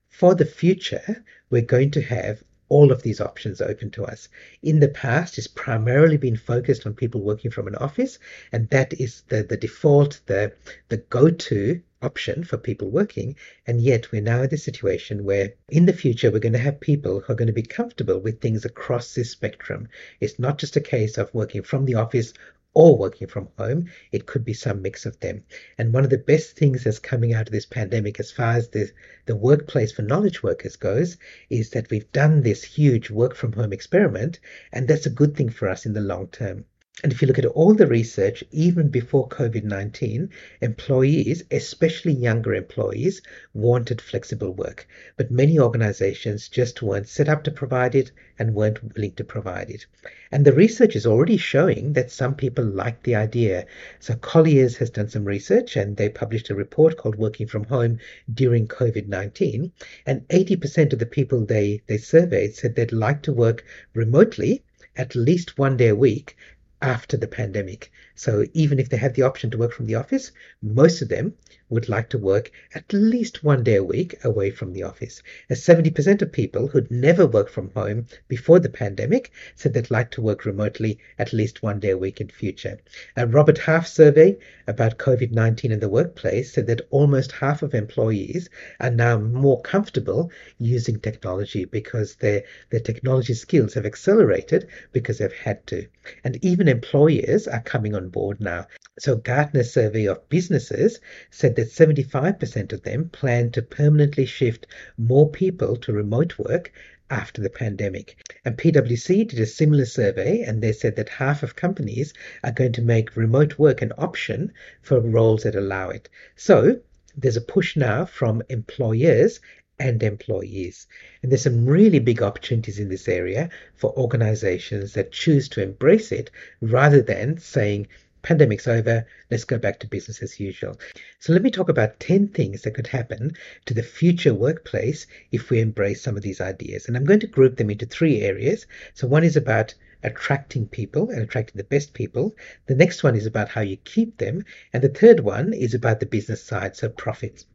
for 0.08 0.34
the 0.36 0.46
future 0.46 1.24
we're 1.50 1.74
going 1.76 1.92
to 1.92 2.02
have 2.02 2.44
all 2.70 2.92
of 2.92 3.02
these 3.02 3.20
options 3.20 3.62
open 3.62 3.90
to 3.90 4.06
us. 4.06 4.30
In 4.62 4.80
the 4.80 4.90
past, 4.90 5.38
it's 5.38 5.48
primarily 5.48 6.18
been 6.18 6.38
focused 6.38 6.86
on 6.86 6.94
people 6.94 7.22
working 7.22 7.50
from 7.50 7.68
an 7.68 7.76
office, 7.76 8.20
and 8.52 8.70
that 8.70 8.94
is 8.94 9.24
the, 9.30 9.42
the 9.42 9.58
default, 9.58 10.22
the, 10.28 10.54
the 10.90 10.98
go-to 10.98 11.82
option 12.02 12.44
for 12.44 12.58
people 12.58 12.90
working. 12.90 13.36
And 13.68 13.82
yet 13.82 14.12
we're 14.12 14.22
now 14.22 14.44
in 14.44 14.50
the 14.50 14.58
situation 14.58 15.24
where 15.24 15.54
in 15.70 15.86
the 15.86 15.94
future 15.94 16.32
we're 16.32 16.40
going 16.40 16.54
to 16.54 16.60
have 16.60 16.80
people 16.80 17.20
who 17.20 17.34
are 17.34 17.36
going 17.36 17.48
to 17.48 17.54
be 17.54 17.64
comfortable 17.64 18.20
with 18.20 18.42
things 18.42 18.66
across 18.66 19.14
this 19.14 19.32
spectrum. 19.32 19.88
It's 20.20 20.40
not 20.40 20.58
just 20.58 20.76
a 20.76 20.82
case 20.82 21.18
of 21.18 21.34
working 21.34 21.64
from 21.64 21.86
the 21.86 21.96
office 21.96 22.34
or 22.74 22.98
working 22.98 23.28
from 23.28 23.50
home. 23.58 23.90
It 24.12 24.26
could 24.28 24.46
be 24.46 24.54
some 24.54 24.82
mix 24.82 25.06
of 25.06 25.20
them. 25.20 25.44
And 25.78 25.92
one 25.92 26.04
of 26.04 26.10
the 26.10 26.18
best 26.18 26.56
things 26.56 26.84
that's 26.84 27.00
coming 27.00 27.34
out 27.34 27.48
of 27.48 27.52
this 27.52 27.66
pandemic, 27.66 28.20
as 28.20 28.32
far 28.32 28.54
as 28.54 28.70
the, 28.70 28.92
the 29.26 29.36
workplace 29.36 29.92
for 29.92 30.04
knowledge 30.04 30.44
workers 30.44 30.76
goes, 30.76 31.18
is 31.50 31.72
that 31.72 31.90
we've 31.90 32.12
done 32.12 32.44
this 32.44 32.64
huge 32.64 33.10
work 33.10 33.36
from 33.36 33.54
home 33.54 33.74
experiment, 33.74 34.40
and 34.72 34.88
that's 34.88 35.08
a 35.08 35.10
good 35.10 35.36
thing 35.36 35.50
for 35.50 35.68
us 35.68 35.86
in 35.86 35.94
the 35.94 36.00
long 36.00 36.28
term. 36.28 36.66
And 37.02 37.14
if 37.14 37.22
you 37.22 37.30
look 37.30 37.40
at 37.40 37.46
all 37.46 37.74
the 37.74 37.88
research, 37.88 38.44
even 38.52 38.90
before 38.90 39.30
COVID 39.30 39.64
19, 39.64 40.30
employees, 40.60 41.46
especially 41.50 42.12
younger 42.12 42.54
employees, 42.54 43.22
wanted 43.54 44.02
flexible 44.02 44.54
work. 44.54 44.86
But 45.16 45.32
many 45.32 45.58
organizations 45.58 46.50
just 46.50 46.82
weren't 46.82 47.08
set 47.08 47.30
up 47.30 47.46
to 47.46 47.52
provide 47.52 47.96
it 47.96 48.12
and 48.38 48.54
weren't 48.54 48.84
willing 48.96 49.14
to 49.14 49.24
provide 49.24 49.70
it. 49.70 49.86
And 50.30 50.44
the 50.44 50.52
research 50.52 50.94
is 50.94 51.06
already 51.06 51.38
showing 51.38 51.94
that 51.94 52.12
some 52.12 52.36
people 52.36 52.66
like 52.66 53.04
the 53.04 53.16
idea. 53.16 53.66
So 54.02 54.16
Colliers 54.16 54.76
has 54.78 54.90
done 54.90 55.08
some 55.08 55.24
research 55.24 55.78
and 55.78 55.96
they 55.96 56.10
published 56.10 56.50
a 56.50 56.56
report 56.56 56.98
called 56.98 57.16
Working 57.16 57.48
from 57.48 57.64
Home 57.64 58.00
during 58.34 58.68
COVID 58.68 59.08
19. 59.08 59.72
And 60.06 60.28
80% 60.28 60.92
of 60.92 61.00
the 61.00 61.06
people 61.06 61.46
they, 61.46 61.82
they 61.88 61.98
surveyed 61.98 62.56
said 62.56 62.76
they'd 62.76 62.92
like 62.92 63.22
to 63.22 63.32
work 63.32 63.64
remotely 63.94 64.64
at 64.98 65.16
least 65.16 65.58
one 65.58 65.78
day 65.78 65.88
a 65.88 65.96
week 65.96 66.36
after 66.82 67.18
the 67.18 67.28
pandemic. 67.28 67.92
So 68.20 68.46
even 68.54 68.80
if 68.80 68.90
they 68.90 68.98
had 68.98 69.16
the 69.16 69.22
option 69.22 69.50
to 69.52 69.58
work 69.58 69.72
from 69.72 69.86
the 69.86 69.96
office, 69.96 70.34
most 70.62 71.02
of 71.02 71.08
them 71.08 71.36
would 71.70 71.88
like 71.88 72.10
to 72.10 72.18
work 72.18 72.52
at 72.76 72.92
least 72.92 73.46
one 73.46 73.64
day 73.64 73.76
a 73.76 73.84
week 73.84 74.14
away 74.26 74.52
from 74.52 74.74
the 74.74 74.84
office. 74.84 75.22
As 75.50 75.62
70% 75.62 76.22
of 76.22 76.32
people 76.32 76.68
who'd 76.68 76.92
never 76.92 77.26
worked 77.26 77.52
from 77.52 77.70
home 77.72 78.08
before 78.28 78.60
the 78.60 78.68
pandemic 78.70 79.32
said 79.56 79.74
they'd 79.74 79.90
like 79.90 80.12
to 80.12 80.22
work 80.22 80.44
remotely 80.44 81.00
at 81.18 81.32
least 81.32 81.64
one 81.64 81.80
day 81.80 81.92
a 81.92 81.98
week 81.98 82.20
in 82.20 82.28
future. 82.28 82.80
A 83.16 83.26
Robert 83.26 83.58
Half 83.58 83.88
survey 83.88 84.38
about 84.68 84.98
COVID-19 84.98 85.72
in 85.72 85.80
the 85.80 85.88
workplace 85.88 86.52
said 86.52 86.68
that 86.68 86.88
almost 86.90 87.32
half 87.32 87.62
of 87.62 87.74
employees 87.74 88.50
are 88.82 88.90
now 88.90 89.18
more 89.18 89.62
comfortable 89.62 90.30
using 90.58 91.00
technology 91.00 91.64
because 91.64 92.16
their, 92.16 92.44
their 92.70 92.82
technology 92.82 93.34
skills 93.34 93.76
have 93.76 93.86
accelerated 93.86 94.68
because 94.92 95.20
they've 95.20 95.32
had 95.32 95.66
to. 95.68 95.88
And 96.24 96.44
even 96.44 96.68
employers 96.68 97.48
are 97.48 97.62
coming 97.62 97.94
board 98.10 98.42
now. 98.42 98.68
So 99.00 99.16
Gartner's 99.16 99.72
survey 99.72 100.06
of 100.06 100.28
businesses 100.30 101.00
said 101.32 101.56
that 101.56 101.72
75% 101.72 102.74
of 102.74 102.84
them 102.84 103.10
plan 103.10 103.52
to 103.52 103.62
permanently 103.62 104.26
shift 104.26 104.68
more 104.98 105.30
people 105.30 105.78
to 105.78 105.94
remote 105.94 106.38
work 106.38 106.72
after 107.10 107.42
the 107.42 107.50
pandemic. 107.50 108.18
And 108.46 108.58
PwC 108.58 109.28
did 109.28 109.40
a 109.40 109.46
similar 109.46 109.86
survey 109.86 110.42
and 110.42 110.62
they 110.62 110.74
said 110.74 110.96
that 110.98 111.10
half 111.10 111.44
of 111.44 111.56
companies 111.56 112.14
are 112.44 112.52
going 112.52 112.74
to 112.74 112.82
make 112.82 113.16
remote 113.16 113.58
work 113.58 113.82
an 113.82 113.94
option 113.98 114.52
for 114.82 115.00
roles 115.00 115.44
that 115.44 115.56
allow 115.56 115.90
it. 115.90 116.10
So 116.36 116.82
there's 117.18 117.38
a 117.38 117.42
push 117.42 117.76
now 117.76 118.06
from 118.06 118.44
employers 118.50 119.40
and 119.80 120.04
employees. 120.04 120.88
And 121.22 121.32
there's 121.32 121.44
some 121.44 121.66
really 121.66 122.00
big 122.00 122.22
opportunities 122.22 122.80
in 122.80 122.90
this 122.90 123.08
area 123.08 123.50
for 123.76 123.98
organizations 123.98 124.94
that 124.94 125.12
choose 125.12 125.50
to 125.50 125.64
embrace 125.64 126.12
it 126.12 126.32
rather 126.62 127.02
than 127.02 127.38
saying, 127.38 127.88
pandemic's 128.22 128.68
over, 128.68 129.08
let's 129.32 129.46
go 129.46 129.58
back 129.58 129.80
to 129.80 129.88
business 129.88 130.22
as 130.22 130.40
usual. 130.40 130.78
So 131.20 131.32
let 131.32 131.42
me 131.42 131.52
talk 131.52 131.70
about 131.70 132.00
10 132.00 132.30
things 132.30 132.64
that 132.64 132.74
could 132.74 132.88
happen 132.88 133.32
to 133.66 133.74
the 133.74 133.84
future 133.84 134.34
workplace 134.34 135.08
if 135.32 135.50
we 135.50 135.62
embrace 135.62 136.02
some 136.02 136.18
of 136.18 136.24
these 136.24 136.42
ideas. 136.42 136.88
And 136.88 136.98
I'm 136.98 137.06
going 137.06 137.22
to 137.22 137.28
group 137.28 137.58
them 137.58 137.70
into 137.70 137.86
three 137.86 138.22
areas. 138.22 138.66
So 138.94 139.08
one 139.08 139.24
is 139.24 139.38
about 139.38 139.74
attracting 140.04 140.68
people 140.68 141.10
and 141.10 141.22
attracting 141.22 141.58
the 141.58 141.64
best 141.64 141.94
people. 141.94 142.36
The 142.68 142.76
next 142.76 143.04
one 143.04 143.16
is 143.16 143.26
about 143.26 143.50
how 143.50 143.62
you 143.62 143.78
keep 143.78 144.18
them. 144.18 144.44
And 144.74 144.84
the 144.84 144.90
third 144.90 145.22
one 145.22 145.54
is 145.54 145.74
about 145.74 146.00
the 146.00 146.06
business 146.06 146.44
side, 146.44 146.76
so 146.76 146.90
profits. 146.90 147.46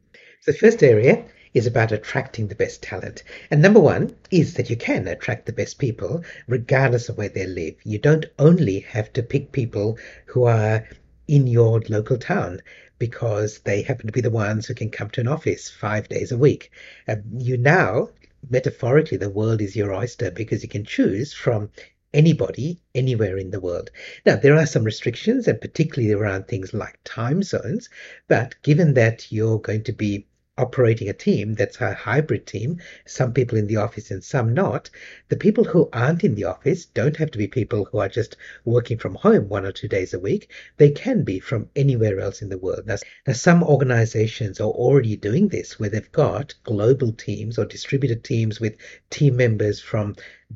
So 0.40 0.52
the 0.52 0.58
first 0.58 0.82
area 0.82 1.24
is 1.54 1.66
about 1.66 1.92
attracting 1.92 2.48
the 2.48 2.54
best 2.54 2.82
talent. 2.82 3.22
And 3.50 3.62
number 3.62 3.80
one 3.80 4.14
is 4.30 4.54
that 4.54 4.68
you 4.68 4.76
can 4.76 5.08
attract 5.08 5.46
the 5.46 5.52
best 5.52 5.78
people 5.78 6.24
regardless 6.46 7.08
of 7.08 7.16
where 7.16 7.28
they 7.28 7.46
live. 7.46 7.76
You 7.84 7.98
don't 7.98 8.26
only 8.38 8.80
have 8.80 9.12
to 9.14 9.22
pick 9.22 9.52
people 9.52 9.96
who 10.26 10.44
are 10.44 10.86
in 11.26 11.46
your 11.46 11.80
local 11.88 12.18
town 12.18 12.60
because 12.98 13.60
they 13.60 13.82
happen 13.82 14.06
to 14.06 14.12
be 14.12 14.20
the 14.20 14.30
ones 14.30 14.66
who 14.66 14.74
can 14.74 14.90
come 14.90 15.10
to 15.10 15.20
an 15.20 15.28
office 15.28 15.70
five 15.70 16.08
days 16.08 16.32
a 16.32 16.38
week. 16.38 16.70
Uh, 17.08 17.16
you 17.38 17.56
now, 17.56 18.10
metaphorically, 18.50 19.16
the 19.16 19.30
world 19.30 19.60
is 19.60 19.76
your 19.76 19.94
oyster 19.94 20.30
because 20.30 20.62
you 20.62 20.68
can 20.68 20.84
choose 20.84 21.32
from 21.32 21.70
anybody 22.12 22.80
anywhere 22.94 23.36
in 23.36 23.50
the 23.50 23.60
world. 23.60 23.90
Now, 24.24 24.36
there 24.36 24.56
are 24.56 24.66
some 24.66 24.84
restrictions, 24.84 25.48
and 25.48 25.60
particularly 25.60 26.14
around 26.14 26.46
things 26.46 26.72
like 26.72 26.98
time 27.04 27.42
zones, 27.42 27.88
but 28.28 28.54
given 28.62 28.94
that 28.94 29.32
you're 29.32 29.58
going 29.58 29.82
to 29.84 29.92
be 29.92 30.26
operating 30.56 31.08
a 31.08 31.12
team 31.12 31.54
that's 31.54 31.80
a 31.80 31.94
hybrid 31.94 32.46
team, 32.46 32.80
some 33.06 33.32
people 33.32 33.58
in 33.58 33.66
the 33.66 33.76
office 33.76 34.10
and 34.10 34.22
some 34.22 34.54
not, 34.54 34.88
the 35.28 35.36
people 35.36 35.64
who 35.64 35.88
aren't 35.92 36.22
in 36.22 36.34
the 36.34 36.44
office 36.44 36.86
don't 36.86 37.16
have 37.16 37.30
to 37.30 37.38
be 37.38 37.48
people 37.48 37.84
who 37.86 37.98
are 37.98 38.08
just 38.08 38.36
working 38.64 38.96
from 38.96 39.16
home 39.16 39.48
one 39.48 39.66
or 39.66 39.72
two 39.72 39.88
days 39.88 40.14
a 40.14 40.18
week. 40.18 40.50
They 40.76 40.90
can 40.90 41.24
be 41.24 41.40
from 41.40 41.68
anywhere 41.74 42.20
else 42.20 42.40
in 42.40 42.48
the 42.48 42.58
world. 42.58 42.86
Now, 42.86 42.96
now 43.26 43.32
some 43.32 43.64
organizations 43.64 44.60
are 44.60 44.70
already 44.70 45.16
doing 45.16 45.48
this 45.48 45.80
where 45.80 45.90
they've 45.90 46.12
got 46.12 46.54
global 46.62 47.12
teams 47.12 47.58
or 47.58 47.64
distributed 47.64 48.22
teams 48.22 48.60
with 48.60 48.76
team 49.10 49.36
members 49.36 49.80
from 49.80 50.14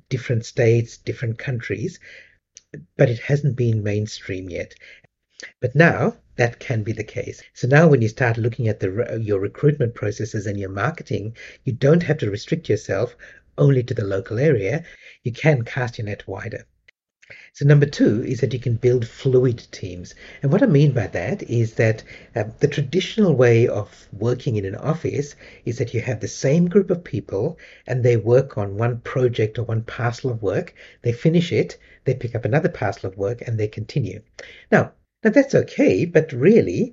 different 0.08 0.46
states, 0.46 0.96
different 0.96 1.38
countries, 1.38 1.98
but 2.96 3.08
it 3.08 3.18
hasn't 3.18 3.56
been 3.56 3.82
mainstream 3.82 4.48
yet. 4.48 4.74
But 5.60 5.74
now 5.74 6.16
that 6.36 6.58
can 6.58 6.82
be 6.82 6.92
the 6.92 7.04
case. 7.04 7.42
So 7.54 7.68
now 7.68 7.86
when 7.86 8.02
you 8.02 8.08
start 8.08 8.38
looking 8.38 8.68
at 8.68 8.80
the, 8.80 9.20
your 9.22 9.40
recruitment 9.40 9.94
processes 9.94 10.46
and 10.46 10.58
your 10.58 10.70
marketing, 10.70 11.36
you 11.64 11.72
don't 11.72 12.02
have 12.02 12.18
to 12.18 12.30
restrict 12.30 12.68
yourself 12.68 13.16
only 13.56 13.82
to 13.82 13.94
the 13.94 14.04
local 14.04 14.38
area. 14.38 14.84
You 15.22 15.32
can 15.32 15.62
cast 15.62 15.98
your 15.98 16.06
net 16.06 16.26
wider. 16.26 16.66
So 17.52 17.66
number 17.66 17.86
two 17.86 18.24
is 18.24 18.40
that 18.40 18.52
you 18.54 18.58
can 18.58 18.76
build 18.76 19.06
fluid 19.06 19.66
teams. 19.70 20.14
And 20.42 20.50
what 20.50 20.62
I 20.62 20.66
mean 20.66 20.92
by 20.92 21.08
that 21.08 21.42
is 21.42 21.74
that 21.74 22.02
uh, 22.34 22.44
the 22.60 22.68
traditional 22.68 23.34
way 23.34 23.68
of 23.68 24.08
working 24.12 24.56
in 24.56 24.64
an 24.64 24.76
office 24.76 25.34
is 25.66 25.76
that 25.78 25.92
you 25.92 26.00
have 26.00 26.20
the 26.20 26.28
same 26.28 26.68
group 26.68 26.90
of 26.90 27.04
people 27.04 27.58
and 27.86 28.02
they 28.02 28.16
work 28.16 28.56
on 28.56 28.78
one 28.78 29.00
project 29.00 29.58
or 29.58 29.64
one 29.64 29.82
parcel 29.82 30.30
of 30.30 30.42
work. 30.42 30.74
They 31.02 31.12
finish 31.12 31.52
it, 31.52 31.76
they 32.04 32.14
pick 32.14 32.34
up 32.34 32.44
another 32.44 32.70
parcel 32.70 33.10
of 33.10 33.18
work 33.18 33.42
and 33.46 33.58
they 33.58 33.68
continue. 33.68 34.22
Now, 34.72 34.92
now 35.24 35.30
that's 35.30 35.54
okay, 35.56 36.04
but 36.04 36.30
really, 36.30 36.92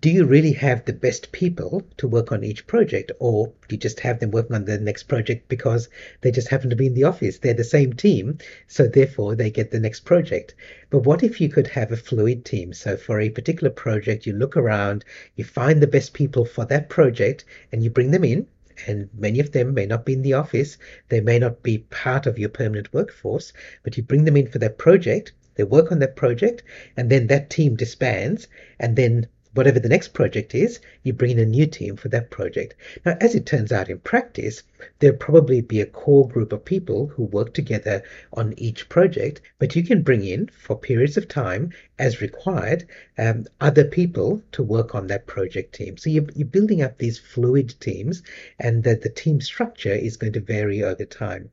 do 0.00 0.10
you 0.10 0.24
really 0.24 0.50
have 0.50 0.84
the 0.84 0.92
best 0.92 1.30
people 1.30 1.86
to 1.96 2.08
work 2.08 2.32
on 2.32 2.42
each 2.42 2.66
project 2.66 3.12
or 3.20 3.52
do 3.68 3.76
you 3.76 3.76
just 3.76 4.00
have 4.00 4.18
them 4.18 4.32
working 4.32 4.56
on 4.56 4.64
the 4.64 4.78
next 4.78 5.04
project 5.04 5.48
because 5.48 5.88
they 6.22 6.32
just 6.32 6.48
happen 6.48 6.70
to 6.70 6.74
be 6.76 6.88
in 6.88 6.94
the 6.94 7.04
office? 7.04 7.38
They're 7.38 7.54
the 7.54 7.62
same 7.62 7.92
team 7.92 8.38
so 8.66 8.88
therefore 8.88 9.36
they 9.36 9.48
get 9.48 9.70
the 9.70 9.78
next 9.78 10.00
project. 10.00 10.56
But 10.90 11.04
what 11.04 11.22
if 11.22 11.40
you 11.40 11.48
could 11.48 11.68
have 11.68 11.92
a 11.92 11.96
fluid 11.96 12.44
team? 12.44 12.72
So 12.72 12.96
for 12.96 13.20
a 13.20 13.30
particular 13.30 13.70
project 13.70 14.26
you 14.26 14.32
look 14.32 14.56
around 14.56 15.04
you 15.36 15.44
find 15.44 15.80
the 15.80 15.86
best 15.86 16.14
people 16.14 16.44
for 16.44 16.64
that 16.64 16.88
project 16.88 17.44
and 17.70 17.84
you 17.84 17.90
bring 17.90 18.10
them 18.10 18.24
in 18.24 18.48
and 18.88 19.08
many 19.16 19.38
of 19.38 19.52
them 19.52 19.72
may 19.72 19.86
not 19.86 20.04
be 20.04 20.14
in 20.14 20.22
the 20.22 20.32
office 20.32 20.78
they 21.10 21.20
may 21.20 21.38
not 21.38 21.62
be 21.62 21.78
part 21.78 22.26
of 22.26 22.40
your 22.40 22.48
permanent 22.48 22.92
workforce 22.92 23.52
but 23.84 23.96
you 23.96 24.02
bring 24.02 24.24
them 24.24 24.36
in 24.36 24.48
for 24.48 24.58
that 24.58 24.78
project 24.78 25.32
they 25.54 25.64
work 25.64 25.92
on 25.92 25.98
that 26.00 26.16
project, 26.16 26.62
and 26.96 27.10
then 27.10 27.26
that 27.26 27.50
team 27.50 27.76
disbands, 27.76 28.48
and 28.78 28.96
then 28.96 29.26
whatever 29.54 29.78
the 29.78 29.88
next 29.88 30.14
project 30.14 30.54
is, 30.54 30.80
you 31.02 31.12
bring 31.12 31.32
in 31.32 31.38
a 31.38 31.44
new 31.44 31.66
team 31.66 31.94
for 31.94 32.08
that 32.08 32.30
project. 32.30 32.74
Now, 33.04 33.16
as 33.20 33.34
it 33.34 33.44
turns 33.44 33.70
out 33.70 33.90
in 33.90 33.98
practice, 33.98 34.62
there'll 34.98 35.16
probably 35.18 35.60
be 35.60 35.82
a 35.82 35.86
core 35.86 36.26
group 36.26 36.52
of 36.52 36.64
people 36.64 37.08
who 37.08 37.24
work 37.24 37.52
together 37.52 38.02
on 38.32 38.54
each 38.56 38.88
project, 38.88 39.42
but 39.58 39.76
you 39.76 39.82
can 39.82 40.02
bring 40.02 40.24
in 40.24 40.48
for 40.48 40.78
periods 40.78 41.18
of 41.18 41.28
time 41.28 41.70
as 41.98 42.22
required 42.22 42.86
um, 43.18 43.44
other 43.60 43.84
people 43.84 44.42
to 44.52 44.62
work 44.62 44.94
on 44.94 45.08
that 45.08 45.26
project 45.26 45.74
team. 45.74 45.98
So 45.98 46.08
you're, 46.08 46.26
you're 46.34 46.48
building 46.48 46.80
up 46.80 46.96
these 46.96 47.18
fluid 47.18 47.74
teams, 47.78 48.22
and 48.58 48.82
the, 48.82 48.94
the 48.94 49.10
team 49.10 49.42
structure 49.42 49.92
is 49.92 50.16
going 50.16 50.32
to 50.32 50.40
vary 50.40 50.82
over 50.82 51.04
time. 51.04 51.50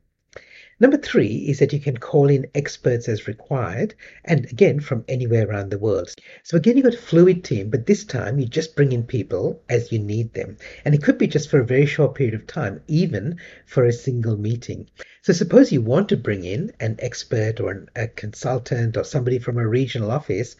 Number 0.80 0.96
three 0.96 1.44
is 1.46 1.58
that 1.58 1.74
you 1.74 1.78
can 1.78 1.98
call 1.98 2.30
in 2.30 2.46
experts 2.54 3.06
as 3.06 3.28
required, 3.28 3.94
and 4.24 4.46
again 4.46 4.80
from 4.80 5.04
anywhere 5.08 5.46
around 5.46 5.70
the 5.70 5.78
world. 5.78 6.14
So 6.42 6.56
again, 6.56 6.78
you've 6.78 6.84
got 6.84 6.94
a 6.94 6.98
fluid 6.98 7.44
team, 7.44 7.68
but 7.68 7.84
this 7.84 8.02
time 8.02 8.38
you 8.38 8.46
just 8.46 8.74
bring 8.74 8.92
in 8.92 9.04
people 9.04 9.62
as 9.68 9.92
you 9.92 9.98
need 9.98 10.32
them. 10.32 10.56
And 10.86 10.94
it 10.94 11.02
could 11.02 11.18
be 11.18 11.26
just 11.26 11.50
for 11.50 11.60
a 11.60 11.66
very 11.66 11.84
short 11.84 12.14
period 12.14 12.34
of 12.34 12.46
time, 12.46 12.80
even 12.88 13.36
for 13.66 13.84
a 13.84 13.92
single 13.92 14.38
meeting. 14.38 14.88
So 15.20 15.34
suppose 15.34 15.70
you 15.70 15.82
want 15.82 16.08
to 16.08 16.16
bring 16.16 16.44
in 16.44 16.72
an 16.80 16.96
expert 17.00 17.60
or 17.60 17.70
an, 17.70 17.88
a 17.94 18.08
consultant 18.08 18.96
or 18.96 19.04
somebody 19.04 19.38
from 19.38 19.58
a 19.58 19.68
regional 19.68 20.10
office 20.10 20.56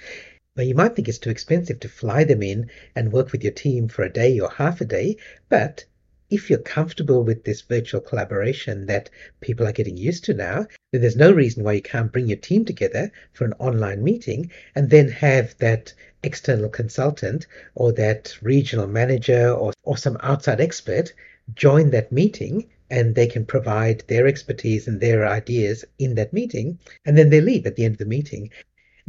well, 0.56 0.66
you 0.66 0.74
might 0.74 0.96
think 0.96 1.08
it's 1.08 1.18
too 1.18 1.30
expensive 1.30 1.80
to 1.80 1.88
fly 1.88 2.24
them 2.24 2.42
in 2.42 2.70
and 2.94 3.12
work 3.12 3.30
with 3.32 3.42
your 3.42 3.52
team 3.52 3.88
for 3.88 4.02
a 4.02 4.12
day 4.12 4.38
or 4.40 4.50
half 4.50 4.80
a 4.80 4.84
day, 4.84 5.16
but 5.48 5.84
if 6.30 6.48
you're 6.48 6.60
comfortable 6.60 7.22
with 7.24 7.44
this 7.44 7.60
virtual 7.62 8.00
collaboration 8.00 8.86
that 8.86 9.10
people 9.40 9.66
are 9.66 9.72
getting 9.72 9.96
used 9.96 10.24
to 10.24 10.34
now, 10.34 10.66
then 10.92 11.00
there's 11.00 11.16
no 11.16 11.32
reason 11.32 11.64
why 11.64 11.72
you 11.72 11.82
can't 11.82 12.12
bring 12.12 12.28
your 12.28 12.38
team 12.38 12.64
together 12.64 13.10
for 13.32 13.44
an 13.44 13.52
online 13.54 14.02
meeting 14.02 14.50
and 14.74 14.90
then 14.90 15.08
have 15.08 15.56
that 15.58 15.92
external 16.22 16.68
consultant 16.68 17.46
or 17.74 17.92
that 17.92 18.36
regional 18.42 18.86
manager 18.86 19.50
or, 19.50 19.72
or 19.82 19.96
some 19.96 20.16
outside 20.22 20.60
expert 20.60 21.12
join 21.54 21.90
that 21.90 22.12
meeting 22.12 22.66
and 22.90 23.14
they 23.14 23.26
can 23.26 23.44
provide 23.46 24.02
their 24.08 24.26
expertise 24.26 24.86
and 24.86 25.00
their 25.00 25.26
ideas 25.26 25.84
in 25.98 26.14
that 26.16 26.32
meeting 26.32 26.78
and 27.04 27.16
then 27.16 27.30
they 27.30 27.40
leave 27.40 27.66
at 27.66 27.76
the 27.76 27.84
end 27.84 27.94
of 27.94 27.98
the 27.98 28.04
meeting 28.04 28.50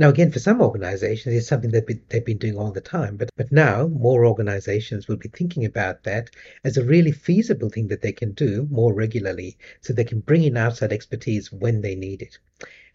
now, 0.01 0.10
again, 0.10 0.31
for 0.31 0.39
some 0.39 0.62
organizations, 0.62 1.36
it's 1.36 1.48
something 1.48 1.70
that 1.70 1.86
they've 2.10 2.25
been 2.25 2.39
doing 2.39 2.58
all 2.58 2.72
the 2.72 2.81
time, 2.81 3.17
but, 3.17 3.29
but 3.38 3.51
now 3.51 3.86
more 3.86 4.25
organizations 4.25 5.08
will 5.08 5.17
be 5.17 5.29
thinking 5.29 5.63
about 5.63 6.05
that 6.05 6.31
as 6.63 6.75
a 6.75 6.84
really 6.84 7.12
feasible 7.12 7.70
thing 7.70 7.88
that 7.89 8.01
they 8.01 8.12
can 8.12 8.31
do 8.31 8.67
more 8.72 8.96
regularly 8.96 9.60
so 9.81 9.93
they 9.93 10.03
can 10.03 10.20
bring 10.20 10.43
in 10.43 10.58
outside 10.58 10.91
expertise 10.91 11.51
when 11.51 11.81
they 11.81 11.93
need 11.93 12.24
it. 12.24 12.39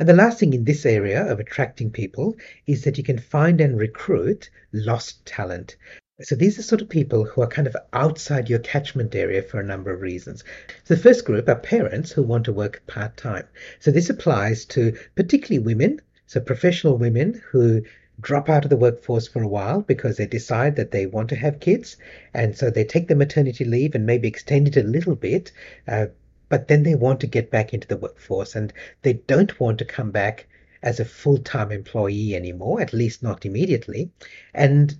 And 0.00 0.08
the 0.08 0.14
last 0.14 0.40
thing 0.40 0.52
in 0.52 0.64
this 0.64 0.84
area 0.84 1.24
of 1.24 1.38
attracting 1.38 1.92
people 1.92 2.34
is 2.66 2.82
that 2.82 2.98
you 2.98 3.04
can 3.04 3.20
find 3.20 3.60
and 3.60 3.78
recruit 3.78 4.50
lost 4.72 5.24
talent. 5.24 5.76
So 6.22 6.34
these 6.34 6.58
are 6.58 6.62
sort 6.62 6.80
of 6.80 6.88
people 6.88 7.24
who 7.24 7.42
are 7.42 7.46
kind 7.46 7.68
of 7.68 7.76
outside 7.92 8.50
your 8.50 8.58
catchment 8.58 9.14
area 9.14 9.42
for 9.42 9.60
a 9.60 9.64
number 9.64 9.92
of 9.92 10.00
reasons. 10.00 10.42
So 10.82 10.94
the 10.94 11.02
first 11.02 11.24
group 11.24 11.48
are 11.48 11.54
parents 11.54 12.10
who 12.10 12.22
want 12.22 12.46
to 12.46 12.52
work 12.52 12.82
part 12.86 13.16
time. 13.16 13.46
So 13.78 13.90
this 13.92 14.10
applies 14.10 14.64
to 14.66 14.96
particularly 15.14 15.64
women 15.64 16.00
so 16.26 16.40
professional 16.40 16.98
women 16.98 17.42
who 17.50 17.82
drop 18.20 18.48
out 18.48 18.64
of 18.64 18.70
the 18.70 18.76
workforce 18.76 19.28
for 19.28 19.42
a 19.42 19.48
while 19.48 19.82
because 19.82 20.16
they 20.16 20.26
decide 20.26 20.76
that 20.76 20.90
they 20.90 21.06
want 21.06 21.28
to 21.28 21.36
have 21.36 21.60
kids, 21.60 21.96
and 22.32 22.56
so 22.56 22.70
they 22.70 22.84
take 22.84 23.08
the 23.08 23.14
maternity 23.14 23.64
leave 23.64 23.94
and 23.94 24.06
maybe 24.06 24.28
extend 24.28 24.68
it 24.68 24.76
a 24.76 24.82
little 24.82 25.16
bit, 25.16 25.52
uh, 25.86 26.06
but 26.48 26.68
then 26.68 26.82
they 26.82 26.94
want 26.94 27.20
to 27.20 27.26
get 27.26 27.50
back 27.50 27.74
into 27.74 27.88
the 27.88 27.96
workforce 27.96 28.54
and 28.54 28.72
they 29.02 29.14
don't 29.14 29.58
want 29.60 29.78
to 29.78 29.84
come 29.84 30.10
back 30.10 30.46
as 30.82 31.00
a 31.00 31.04
full-time 31.04 31.72
employee 31.72 32.34
anymore, 32.34 32.80
at 32.80 32.92
least 32.92 33.22
not 33.22 33.44
immediately. 33.44 34.10
And 34.54 34.96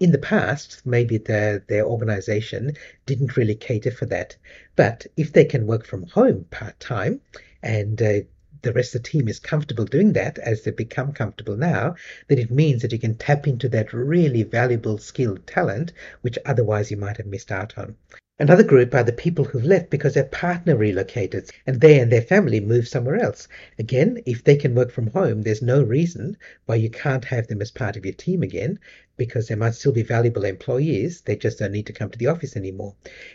in 0.00 0.10
the 0.10 0.18
past, 0.18 0.82
maybe 0.84 1.18
their, 1.18 1.60
their 1.68 1.84
organization 1.84 2.72
didn't 3.06 3.36
really 3.36 3.54
cater 3.54 3.90
for 3.90 4.06
that. 4.06 4.36
But 4.74 5.06
if 5.16 5.32
they 5.32 5.44
can 5.44 5.66
work 5.66 5.86
from 5.86 6.06
home 6.08 6.46
part 6.50 6.80
time 6.80 7.20
and 7.62 8.00
uh, 8.00 8.20
the 8.62 8.72
rest 8.72 8.94
of 8.94 9.02
the 9.02 9.08
team 9.08 9.28
is 9.28 9.38
comfortable 9.38 9.84
doing 9.84 10.12
that 10.12 10.38
as 10.38 10.62
they 10.62 10.70
become 10.70 11.12
comfortable 11.12 11.56
now, 11.56 11.94
then 12.28 12.38
it 12.38 12.50
means 12.50 12.82
that 12.82 12.92
you 12.92 12.98
can 12.98 13.14
tap 13.14 13.46
into 13.46 13.68
that 13.68 13.92
really 13.92 14.42
valuable 14.42 14.98
skilled 14.98 15.46
talent 15.46 15.92
which 16.20 16.38
otherwise 16.46 16.90
you 16.90 16.96
might 16.96 17.16
have 17.16 17.26
missed 17.26 17.52
out 17.52 17.76
on. 17.76 17.96
Another 18.38 18.64
group 18.64 18.94
are 18.94 19.04
the 19.04 19.12
people 19.12 19.44
who've 19.44 19.64
left 19.64 19.90
because 19.90 20.14
their 20.14 20.24
partner 20.24 20.74
relocated 20.74 21.50
and 21.66 21.80
they 21.80 22.00
and 22.00 22.10
their 22.10 22.22
family 22.22 22.60
moved 22.60 22.88
somewhere 22.88 23.20
else. 23.20 23.46
Again, 23.78 24.22
if 24.26 24.42
they 24.42 24.56
can 24.56 24.74
work 24.74 24.90
from 24.90 25.08
home, 25.08 25.42
there's 25.42 25.62
no 25.62 25.82
reason 25.82 26.36
why 26.66 26.76
you 26.76 26.90
can't 26.90 27.26
have 27.26 27.46
them 27.48 27.60
as 27.60 27.70
part 27.70 27.96
of 27.96 28.04
your 28.04 28.14
team 28.14 28.42
again 28.42 28.78
because 29.16 29.48
they 29.48 29.54
might 29.54 29.74
still 29.74 29.92
be 29.92 30.02
valuable 30.02 30.44
employees. 30.44 31.20
They 31.20 31.36
just 31.36 31.58
don't 31.58 31.72
need 31.72 31.86
to 31.86 31.92
come 31.92 32.10
to 32.10 32.18
the 32.18 32.28
office 32.28 32.56
anymore. 32.56 32.94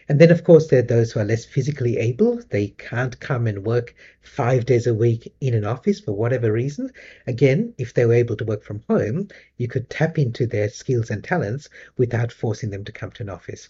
And 0.10 0.20
then, 0.20 0.32
of 0.32 0.44
course, 0.44 0.68
there 0.68 0.80
are 0.80 0.84
those 0.84 1.12
who 1.12 1.20
are 1.20 1.26
less 1.26 1.46
physically 1.46 1.98
able. 1.98 2.42
They 2.50 2.68
can't 2.78 3.20
come 3.20 3.48
and 3.48 3.66
work 3.66 3.96
five 4.22 4.66
days 4.66 4.88
a 4.88 4.94
week 4.94 5.34
in 5.40 5.54
an 5.54 5.66
office 5.66 6.00
for 6.00 6.12
whatever 6.12 6.52
reason. 6.52 6.92
Again, 7.26 7.74
if 7.78 7.94
they 7.94 8.06
were 8.06 8.14
able 8.14 8.36
to 8.38 8.46
work 8.46 8.64
from 8.64 8.84
home, 8.90 9.30
you 9.58 9.68
could 9.68 9.90
tap 9.90 10.18
into 10.18 10.46
their 10.46 10.70
skills 10.70 11.10
and 11.10 11.24
talents 11.24 11.70
without 11.98 12.32
forcing 12.32 12.70
them 12.70 12.84
to 12.86 12.92
come 12.92 13.12
to 13.12 13.24
an 13.24 13.30
office. 13.30 13.70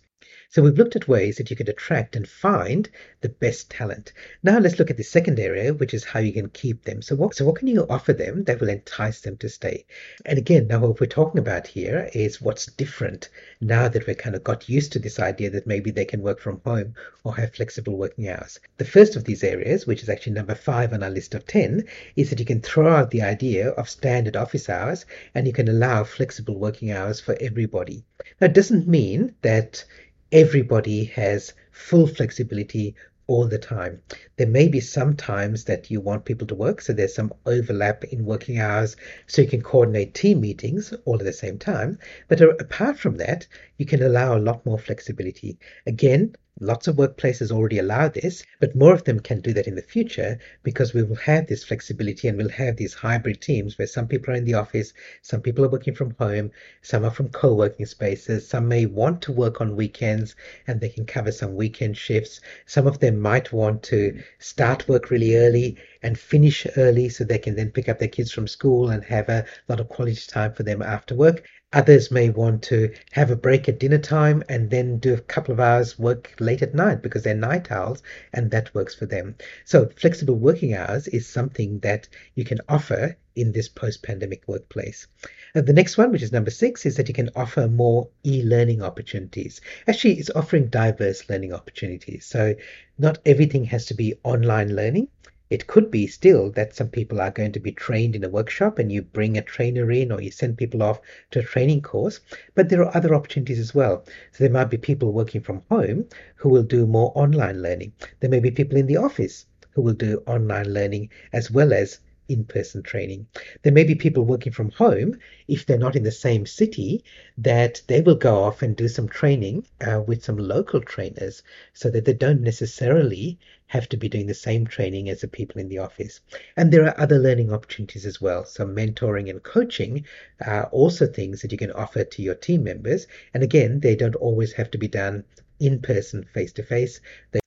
So 0.50 0.62
we've 0.62 0.78
looked 0.78 0.96
at 0.96 1.08
ways 1.08 1.38
that 1.38 1.50
you 1.50 1.56
could 1.56 1.70
attract 1.70 2.16
and 2.16 2.28
find 2.28 2.90
the 3.22 3.30
best 3.30 3.70
talent. 3.70 4.14
Now 4.44 4.60
let's 4.60 4.80
look 4.80 4.90
at 4.90 4.98
the 4.98 5.04
second 5.04 5.40
area, 5.40 5.74
which 5.74 5.94
is 5.94 6.04
how 6.04 6.20
you 6.20 6.34
can 6.34 6.50
keep 6.50 6.84
them. 6.84 7.02
So 7.02 7.16
what, 7.16 7.36
so 7.36 7.46
what 7.46 7.58
can 7.58 7.68
you 7.68 7.86
offer 7.90 8.14
them 8.14 8.44
that 8.46 8.60
will 8.60 8.70
entice 8.70 9.22
them 9.22 9.38
to 9.38 9.50
stay? 9.50 9.86
And 10.26 10.38
again, 10.38 10.68
now 10.68 10.80
what 10.80 11.00
we're 11.00 11.08
talking 11.08 11.40
about 11.40 11.68
here 11.68 11.97
is 12.14 12.42
what's 12.42 12.66
different 12.66 13.30
now 13.62 13.88
that 13.88 14.06
we've 14.06 14.18
kind 14.18 14.36
of 14.36 14.44
got 14.44 14.70
used 14.70 14.92
to 14.92 15.00
this 15.00 15.20
idea 15.20 15.50
that 15.50 15.68
maybe 15.68 15.92
they 15.92 16.06
can 16.06 16.22
work 16.22 16.40
from 16.40 16.62
home 16.64 16.94
or 17.24 17.36
have 17.36 17.56
flexible 17.56 17.98
working 17.98 18.30
hours. 18.30 18.60
The 18.78 18.86
first 18.86 19.16
of 19.16 19.24
these 19.24 19.44
areas, 19.44 19.86
which 19.88 20.04
is 20.04 20.10
actually 20.10 20.34
number 20.34 20.56
five 20.56 20.94
on 20.94 21.04
our 21.04 21.10
list 21.10 21.36
of 21.36 21.46
10, 21.46 21.84
is 22.16 22.30
that 22.30 22.40
you 22.40 22.46
can 22.46 22.62
throw 22.62 22.88
out 22.94 23.12
the 23.12 23.22
idea 23.22 23.70
of 23.70 23.90
standard 23.90 24.36
office 24.36 24.70
hours 24.70 25.06
and 25.36 25.48
you 25.48 25.54
can 25.54 25.68
allow 25.68 26.04
flexible 26.04 26.60
working 26.60 26.92
hours 26.92 27.20
for 27.20 27.38
everybody. 27.42 28.04
Now, 28.40 28.46
it 28.46 28.54
doesn't 28.54 28.88
mean 28.88 29.36
that 29.42 29.84
everybody 30.32 31.06
has 31.06 31.54
full 31.72 32.08
flexibility 32.08 32.96
all 33.28 33.46
the 33.48 33.60
time. 33.60 34.02
There 34.38 34.48
may 34.48 34.68
be 34.68 34.80
some 34.80 35.16
times 35.16 35.66
that 35.66 35.92
you 35.92 36.02
want 36.02 36.26
people 36.26 36.48
to 36.48 36.56
work, 36.56 36.82
so 36.82 36.94
there's 36.94 37.14
some 37.14 37.34
overlap 37.46 38.04
in 38.06 38.26
working 38.26 38.60
hours, 38.60 38.96
so 39.28 39.42
you 39.42 39.48
can 39.48 39.62
coordinate 39.62 40.14
team 40.14 40.42
meetings 40.42 40.94
all 41.06 41.20
at 41.20 41.26
the 41.26 41.34
same 41.34 41.60
time. 41.60 42.00
But 42.28 42.42
uh, 42.42 42.56
apart 42.60 42.98
from 42.98 43.18
that, 43.18 43.48
you 43.78 43.86
can 43.86 44.02
allow 44.02 44.36
a 44.36 44.40
lot 44.40 44.66
more 44.66 44.80
flexibility. 44.80 45.60
Again, 45.86 46.36
Lots 46.60 46.88
of 46.88 46.96
workplaces 46.96 47.52
already 47.52 47.78
allow 47.78 48.08
this, 48.08 48.44
but 48.60 48.76
more 48.76 48.94
of 48.94 49.04
them 49.04 49.20
can 49.20 49.42
do 49.42 49.54
that 49.54 49.68
in 49.68 49.76
the 49.76 49.82
future 49.82 50.40
because 50.64 50.92
we 50.92 51.04
will 51.04 51.16
have 51.18 51.46
this 51.46 51.64
flexibility 51.64 52.28
and 52.28 52.36
we'll 52.36 52.50
have 52.50 52.78
these 52.78 52.96
hybrid 52.96 53.42
teams 53.42 53.78
where 53.78 53.88
some 53.88 54.08
people 54.08 54.34
are 54.34 54.38
in 54.38 54.46
the 54.46 54.56
office, 54.56 54.92
some 55.22 55.42
people 55.42 55.64
are 55.66 55.70
working 55.70 55.94
from 55.94 56.16
home, 56.18 56.50
some 56.82 57.06
are 57.06 57.12
from 57.12 57.30
co 57.30 57.54
working 57.54 57.86
spaces, 57.86 58.48
some 58.48 58.68
may 58.68 58.88
want 58.88 59.22
to 59.22 59.32
work 59.32 59.62
on 59.62 59.76
weekends 59.76 60.36
and 60.66 60.82
they 60.82 60.90
can 60.90 61.06
cover 61.06 61.32
some 61.32 61.56
weekend 61.56 61.96
shifts. 61.96 62.42
Some 62.66 62.88
of 62.88 63.00
them 63.00 63.20
might 63.20 63.54
want 63.54 63.84
to 63.84 64.24
start 64.40 64.88
work 64.88 65.12
really 65.12 65.36
early 65.36 65.78
and 66.04 66.18
finish 66.18 66.66
early 66.78 67.10
so 67.10 67.24
they 67.24 67.38
can 67.38 67.56
then 67.56 67.72
pick 67.72 67.90
up 67.90 68.00
their 68.00 68.08
kids 68.08 68.32
from 68.32 68.48
school 68.48 68.90
and 68.90 69.04
have 69.04 69.30
a 69.30 69.46
lot 69.68 69.80
of 69.80 69.90
quality 69.90 70.22
time 70.28 70.54
for 70.54 70.64
them 70.64 70.82
after 70.82 71.16
work. 71.16 71.48
Others 71.74 72.12
may 72.12 72.30
want 72.30 72.64
to 72.64 72.94
have 73.12 73.30
a 73.30 73.36
break 73.36 73.68
at 73.68 73.80
dinner 73.80 73.98
time 73.98 74.42
and 74.48 74.70
then 74.70 75.00
do 75.00 75.14
a 75.14 75.20
couple 75.20 75.54
of 75.54 75.60
hours 75.60 76.00
work 76.00 76.34
late 76.40 76.62
at 76.62 76.74
night 76.74 77.02
because 77.02 77.24
they're 77.24 77.36
night 77.36 77.70
owls 77.72 78.02
and 78.32 78.50
that 78.52 78.74
works 78.74 78.96
for 78.96 79.06
them. 79.06 79.36
So 79.66 79.90
flexible 79.98 80.36
working 80.36 80.74
hours 80.74 81.10
is 81.10 81.28
something 81.28 81.80
that 81.80 82.08
you 82.36 82.46
can 82.46 82.62
offer 82.70 83.18
in 83.36 83.52
this 83.52 83.68
post-pandemic 83.68 84.48
workplace. 84.48 85.08
And 85.54 85.68
the 85.68 85.74
next 85.74 85.98
one, 85.98 86.12
which 86.12 86.24
is 86.24 86.32
number 86.32 86.52
six, 86.52 86.86
is 86.86 86.96
that 86.96 87.10
you 87.10 87.14
can 87.14 87.30
offer 87.36 87.68
more 87.68 88.10
e-learning 88.26 88.82
opportunities. 88.82 89.60
Actually, 89.88 90.20
it's 90.20 90.30
offering 90.30 90.68
diverse 90.68 91.30
learning 91.30 91.54
opportunities. 91.54 92.26
So 92.26 92.56
not 92.98 93.20
everything 93.26 93.66
has 93.66 93.86
to 93.88 93.94
be 93.94 94.16
online 94.24 94.74
learning. 94.74 95.10
It 95.50 95.66
could 95.66 95.90
be 95.90 96.08
still 96.08 96.52
that 96.52 96.76
some 96.76 96.90
people 96.90 97.22
are 97.22 97.32
going 97.32 97.54
to 97.54 97.60
be 97.60 97.72
trained 97.72 98.16
in 98.16 98.24
a 98.26 98.30
workshop 98.30 98.80
and 98.80 98.92
you 98.92 99.02
bring 99.02 99.38
a 99.38 99.42
trainer 99.42 99.90
in 99.92 100.12
or 100.12 100.22
you 100.22 100.30
send 100.30 100.58
people 100.58 100.84
off 100.84 101.00
to 101.32 101.40
a 101.40 101.44
training 101.44 101.82
course, 101.84 102.20
but 102.54 102.68
there 102.68 102.84
are 102.84 102.96
other 102.96 103.16
opportunities 103.16 103.60
as 103.60 103.74
well. 103.74 104.04
So 104.34 104.44
there 104.44 104.52
might 104.52 104.70
be 104.70 104.78
people 104.78 105.14
working 105.14 105.40
from 105.40 105.64
home 105.70 106.08
who 106.36 106.50
will 106.50 106.64
do 106.64 106.86
more 106.86 107.14
online 107.16 107.62
learning. 107.62 107.94
There 108.20 108.30
may 108.30 108.42
be 108.42 108.52
people 108.52 108.78
in 108.78 108.88
the 108.88 108.98
office 108.98 109.46
who 109.72 109.82
will 109.84 109.94
do 109.94 110.22
online 110.28 110.74
learning 110.74 111.10
as 111.32 111.50
well 111.50 111.72
as 111.72 112.00
in 112.28 112.44
person 112.44 112.84
training. 112.84 113.28
There 113.64 113.74
may 113.74 113.84
be 113.84 113.96
people 113.96 114.24
working 114.24 114.52
from 114.52 114.72
home, 114.72 115.20
if 115.48 115.66
they're 115.66 115.78
not 115.78 115.96
in 115.96 116.04
the 116.04 116.12
same 116.12 116.46
city, 116.46 117.04
that 117.38 117.82
they 117.88 118.02
will 118.02 118.16
go 118.16 118.44
off 118.44 118.62
and 118.62 118.76
do 118.76 118.88
some 118.88 119.08
training 119.08 119.66
uh, 119.82 120.02
with 120.06 120.24
some 120.24 120.38
local 120.38 120.82
trainers 120.82 121.44
so 121.74 121.90
that 121.90 122.06
they 122.06 122.14
don't 122.14 122.42
necessarily 122.42 123.40
have 123.68 123.90
to 123.90 123.98
be 123.98 124.10
doing 124.10 124.28
the 124.28 124.34
same 124.34 124.66
training 124.66 125.10
as 125.10 125.22
the 125.22 125.28
people 125.28 125.60
in 125.60 125.68
the 125.68 125.78
office. 125.78 126.22
And 126.56 126.72
there 126.72 126.86
are 126.86 127.00
other 127.00 127.20
learning 127.20 127.52
opportunities 127.52 128.06
as 128.06 128.22
well. 128.22 128.46
So, 128.46 128.66
mentoring 128.66 129.30
and 129.30 129.44
coaching 129.44 130.06
are 130.46 130.68
also 130.68 131.06
things 131.06 131.42
that 131.42 131.52
you 131.52 131.58
can 131.58 131.72
offer 131.72 132.04
to 132.04 132.22
your 132.22 132.36
team 132.36 132.64
members. 132.64 133.08
And 133.34 133.44
again, 133.44 133.82
they 133.82 133.96
don't 133.96 134.16
always 134.16 134.54
have 134.54 134.72
to 134.72 134.78
be 134.78 134.88
done 134.88 135.24
in 135.60 135.82
person, 135.82 136.24
face 136.34 136.54
to 136.54 136.64
face. 136.64 137.02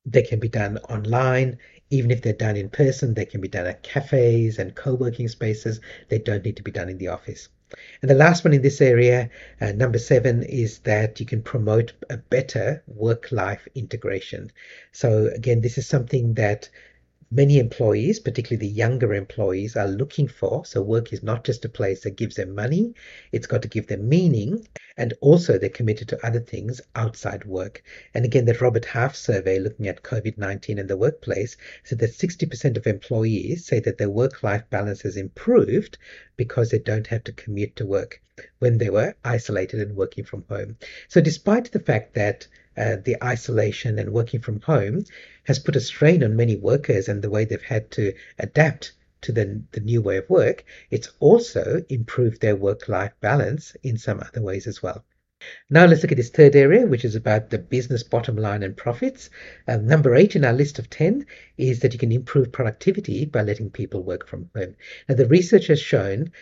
They 0.04 0.22
can 0.22 0.40
be 0.40 0.48
done 0.48 0.78
online 0.88 1.58
even 1.90 2.10
if 2.10 2.22
they're 2.22 2.32
done 2.32 2.56
in 2.56 2.70
person, 2.70 3.14
they 3.14 3.26
can 3.26 3.40
be 3.40 3.48
done 3.48 3.66
at 3.66 3.82
cafes 3.82 4.58
and 4.58 4.74
co 4.74 4.94
working 4.94 5.28
spaces. 5.28 5.80
They 6.08 6.18
don't 6.18 6.44
need 6.44 6.56
to 6.56 6.62
be 6.62 6.70
done 6.70 6.88
in 6.88 6.98
the 6.98 7.08
office. 7.08 7.48
And 8.02 8.10
the 8.10 8.16
last 8.16 8.44
one 8.44 8.52
in 8.52 8.62
this 8.62 8.80
area, 8.80 9.30
uh, 9.60 9.72
number 9.72 9.98
seven, 9.98 10.42
is 10.42 10.80
that 10.80 11.20
you 11.20 11.26
can 11.26 11.42
promote 11.42 11.92
a 12.08 12.16
better 12.16 12.82
work 12.88 13.30
life 13.30 13.68
integration. 13.74 14.50
So, 14.92 15.26
again, 15.26 15.60
this 15.60 15.78
is 15.78 15.86
something 15.86 16.34
that 16.34 16.68
many 17.32 17.58
employees, 17.58 18.18
particularly 18.18 18.66
the 18.66 18.74
younger 18.74 19.14
employees, 19.14 19.76
are 19.76 19.86
looking 19.86 20.26
for. 20.26 20.64
So, 20.64 20.82
work 20.82 21.12
is 21.12 21.22
not 21.22 21.44
just 21.44 21.64
a 21.64 21.68
place 21.68 22.02
that 22.02 22.16
gives 22.16 22.34
them 22.34 22.54
money, 22.54 22.94
it's 23.30 23.46
got 23.46 23.62
to 23.62 23.68
give 23.68 23.86
them 23.86 24.08
meaning. 24.08 24.66
And 24.96 25.14
also, 25.20 25.56
they're 25.56 25.68
committed 25.68 26.08
to 26.08 26.26
other 26.26 26.40
things 26.40 26.80
outside 26.96 27.44
work. 27.44 27.82
And 28.14 28.24
again, 28.24 28.46
that 28.46 28.60
Robert 28.60 28.84
Half 28.84 29.14
survey 29.14 29.58
looking 29.58 29.86
at 29.86 30.02
COVID 30.02 30.38
19 30.38 30.78
in 30.78 30.86
the 30.88 30.96
workplace 30.96 31.56
said 31.84 32.00
that 32.00 32.10
60% 32.10 32.76
of 32.76 32.86
employees 32.86 33.64
say 33.64 33.78
that 33.80 33.98
their 33.98 34.10
work 34.10 34.42
life 34.42 34.64
balance 34.68 35.02
has 35.02 35.16
improved 35.16 35.98
because 36.36 36.70
they 36.70 36.78
don't 36.78 37.06
have 37.06 37.24
to 37.24 37.32
commute 37.32 37.76
to 37.76 37.86
work 37.86 38.20
when 38.58 38.78
they 38.78 38.90
were 38.90 39.14
isolated 39.24 39.80
and 39.80 39.96
working 39.96 40.24
from 40.24 40.44
home. 40.48 40.76
So, 41.08 41.20
despite 41.20 41.70
the 41.70 41.78
fact 41.78 42.14
that 42.14 42.48
uh, 42.80 42.96
the 43.04 43.22
isolation 43.22 43.98
and 43.98 44.10
working 44.12 44.40
from 44.40 44.60
home 44.62 45.04
has 45.44 45.58
put 45.58 45.76
a 45.76 45.80
strain 45.80 46.24
on 46.24 46.34
many 46.34 46.56
workers 46.56 47.08
and 47.08 47.20
the 47.20 47.28
way 47.28 47.44
they've 47.44 47.62
had 47.62 47.90
to 47.90 48.12
adapt 48.38 48.92
to 49.20 49.32
the, 49.32 49.62
the 49.72 49.80
new 49.80 50.00
way 50.00 50.16
of 50.16 50.30
work, 50.30 50.64
it's 50.90 51.10
also 51.20 51.84
improved 51.90 52.40
their 52.40 52.56
work 52.56 52.88
life 52.88 53.12
balance 53.20 53.76
in 53.82 53.98
some 53.98 54.20
other 54.20 54.40
ways 54.40 54.66
as 54.66 54.82
well. 54.82 55.04
Now 55.68 55.86
let's 55.86 56.02
look 56.02 56.12
at 56.12 56.16
this 56.16 56.30
third 56.30 56.56
area, 56.56 56.86
which 56.86 57.04
is 57.04 57.14
about 57.14 57.50
the 57.50 57.58
business 57.58 58.02
bottom 58.02 58.36
line 58.36 58.62
and 58.62 58.76
profits. 58.76 59.30
Um, 59.68 59.86
number 59.86 60.14
eight 60.14 60.36
in 60.36 60.44
our 60.44 60.52
list 60.52 60.78
of 60.78 60.88
10 60.88 61.26
is 61.58 61.80
that 61.80 61.92
you 61.92 61.98
can 61.98 62.12
improve 62.12 62.52
productivity 62.52 63.24
by 63.24 63.42
letting 63.42 63.70
people 63.70 64.02
work 64.02 64.26
from 64.26 64.50
home. 64.54 64.76
Now, 65.08 65.14
the 65.16 65.26
research 65.26 65.66
has 65.66 65.80
shown, 65.80 66.32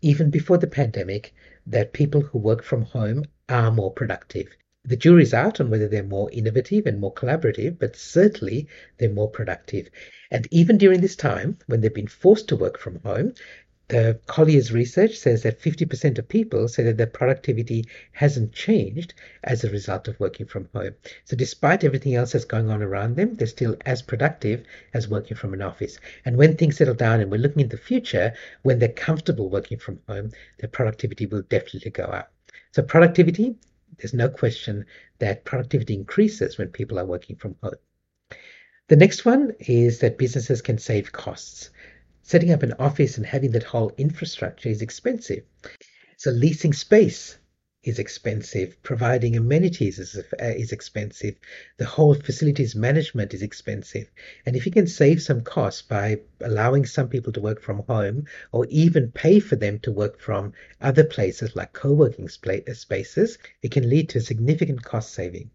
even 0.00 0.30
before 0.30 0.58
the 0.58 0.66
pandemic, 0.66 1.34
that 1.66 1.92
people 1.92 2.22
who 2.22 2.38
work 2.38 2.62
from 2.62 2.82
home 2.82 3.24
are 3.48 3.70
more 3.70 3.92
productive. 3.92 4.48
The 4.84 4.96
jury's 4.96 5.32
out 5.32 5.60
on 5.60 5.70
whether 5.70 5.86
they're 5.86 6.02
more 6.02 6.28
innovative 6.32 6.86
and 6.86 6.98
more 6.98 7.14
collaborative, 7.14 7.78
but 7.78 7.94
certainly 7.94 8.66
they're 8.98 9.08
more 9.08 9.30
productive. 9.30 9.88
And 10.30 10.48
even 10.50 10.76
during 10.76 11.00
this 11.00 11.14
time, 11.14 11.58
when 11.66 11.80
they've 11.80 11.94
been 11.94 12.08
forced 12.08 12.48
to 12.48 12.56
work 12.56 12.78
from 12.78 12.98
home, 13.04 13.34
the 13.92 14.18
Collier's 14.26 14.72
research 14.72 15.18
says 15.18 15.42
that 15.42 15.60
50% 15.60 16.16
of 16.16 16.26
people 16.26 16.66
say 16.66 16.82
that 16.84 16.96
their 16.96 17.06
productivity 17.06 17.84
hasn't 18.12 18.52
changed 18.52 19.12
as 19.44 19.64
a 19.64 19.70
result 19.70 20.08
of 20.08 20.18
working 20.18 20.46
from 20.46 20.68
home. 20.74 20.94
So, 21.26 21.36
despite 21.36 21.84
everything 21.84 22.14
else 22.14 22.32
that's 22.32 22.46
going 22.46 22.70
on 22.70 22.82
around 22.82 23.16
them, 23.16 23.34
they're 23.34 23.46
still 23.46 23.76
as 23.84 24.00
productive 24.00 24.64
as 24.94 25.08
working 25.08 25.36
from 25.36 25.52
an 25.52 25.60
office. 25.60 25.98
And 26.24 26.38
when 26.38 26.56
things 26.56 26.78
settle 26.78 26.94
down 26.94 27.20
and 27.20 27.30
we're 27.30 27.36
looking 27.36 27.60
in 27.60 27.68
the 27.68 27.76
future, 27.76 28.32
when 28.62 28.78
they're 28.78 28.88
comfortable 28.88 29.50
working 29.50 29.78
from 29.78 30.00
home, 30.08 30.30
their 30.58 30.70
productivity 30.70 31.26
will 31.26 31.42
definitely 31.42 31.90
go 31.90 32.04
up. 32.04 32.32
So, 32.70 32.82
productivity, 32.82 33.56
there's 33.98 34.14
no 34.14 34.28
question 34.28 34.84
that 35.18 35.44
productivity 35.44 35.94
increases 35.94 36.58
when 36.58 36.68
people 36.68 36.98
are 36.98 37.06
working 37.06 37.36
from 37.36 37.56
home. 37.62 37.74
The 38.88 38.96
next 38.96 39.24
one 39.24 39.52
is 39.60 40.00
that 40.00 40.18
businesses 40.18 40.60
can 40.62 40.78
save 40.78 41.12
costs 41.12 41.70
setting 42.22 42.52
up 42.52 42.62
an 42.62 42.74
office 42.78 43.16
and 43.16 43.26
having 43.26 43.50
that 43.52 43.62
whole 43.62 43.92
infrastructure 43.98 44.68
is 44.68 44.82
expensive. 44.82 45.44
So 46.16 46.30
leasing 46.30 46.72
space 46.72 47.36
is 47.84 47.98
expensive. 47.98 48.80
Providing 48.84 49.36
amenities 49.36 49.98
is, 49.98 50.16
uh, 50.16 50.22
is 50.40 50.70
expensive. 50.70 51.34
The 51.78 51.84
whole 51.84 52.14
facilities 52.14 52.76
management 52.76 53.34
is 53.34 53.42
expensive. 53.42 54.08
And 54.46 54.54
if 54.54 54.66
you 54.66 54.70
can 54.70 54.86
save 54.86 55.20
some 55.20 55.40
costs 55.40 55.82
by 55.82 56.20
allowing 56.40 56.86
some 56.86 57.08
people 57.08 57.32
to 57.32 57.40
work 57.40 57.60
from 57.60 57.82
home 57.88 58.26
or 58.52 58.66
even 58.66 59.10
pay 59.10 59.40
for 59.40 59.56
them 59.56 59.80
to 59.80 59.90
work 59.90 60.20
from 60.20 60.52
other 60.80 61.02
places 61.02 61.56
like 61.56 61.72
co-working 61.72 62.26
uh, 62.26 62.72
spaces, 62.74 63.38
it 63.62 63.72
can 63.72 63.90
lead 63.90 64.08
to 64.10 64.18
a 64.18 64.22
significant 64.22 64.84
cost 64.84 65.12
saving. 65.12 65.50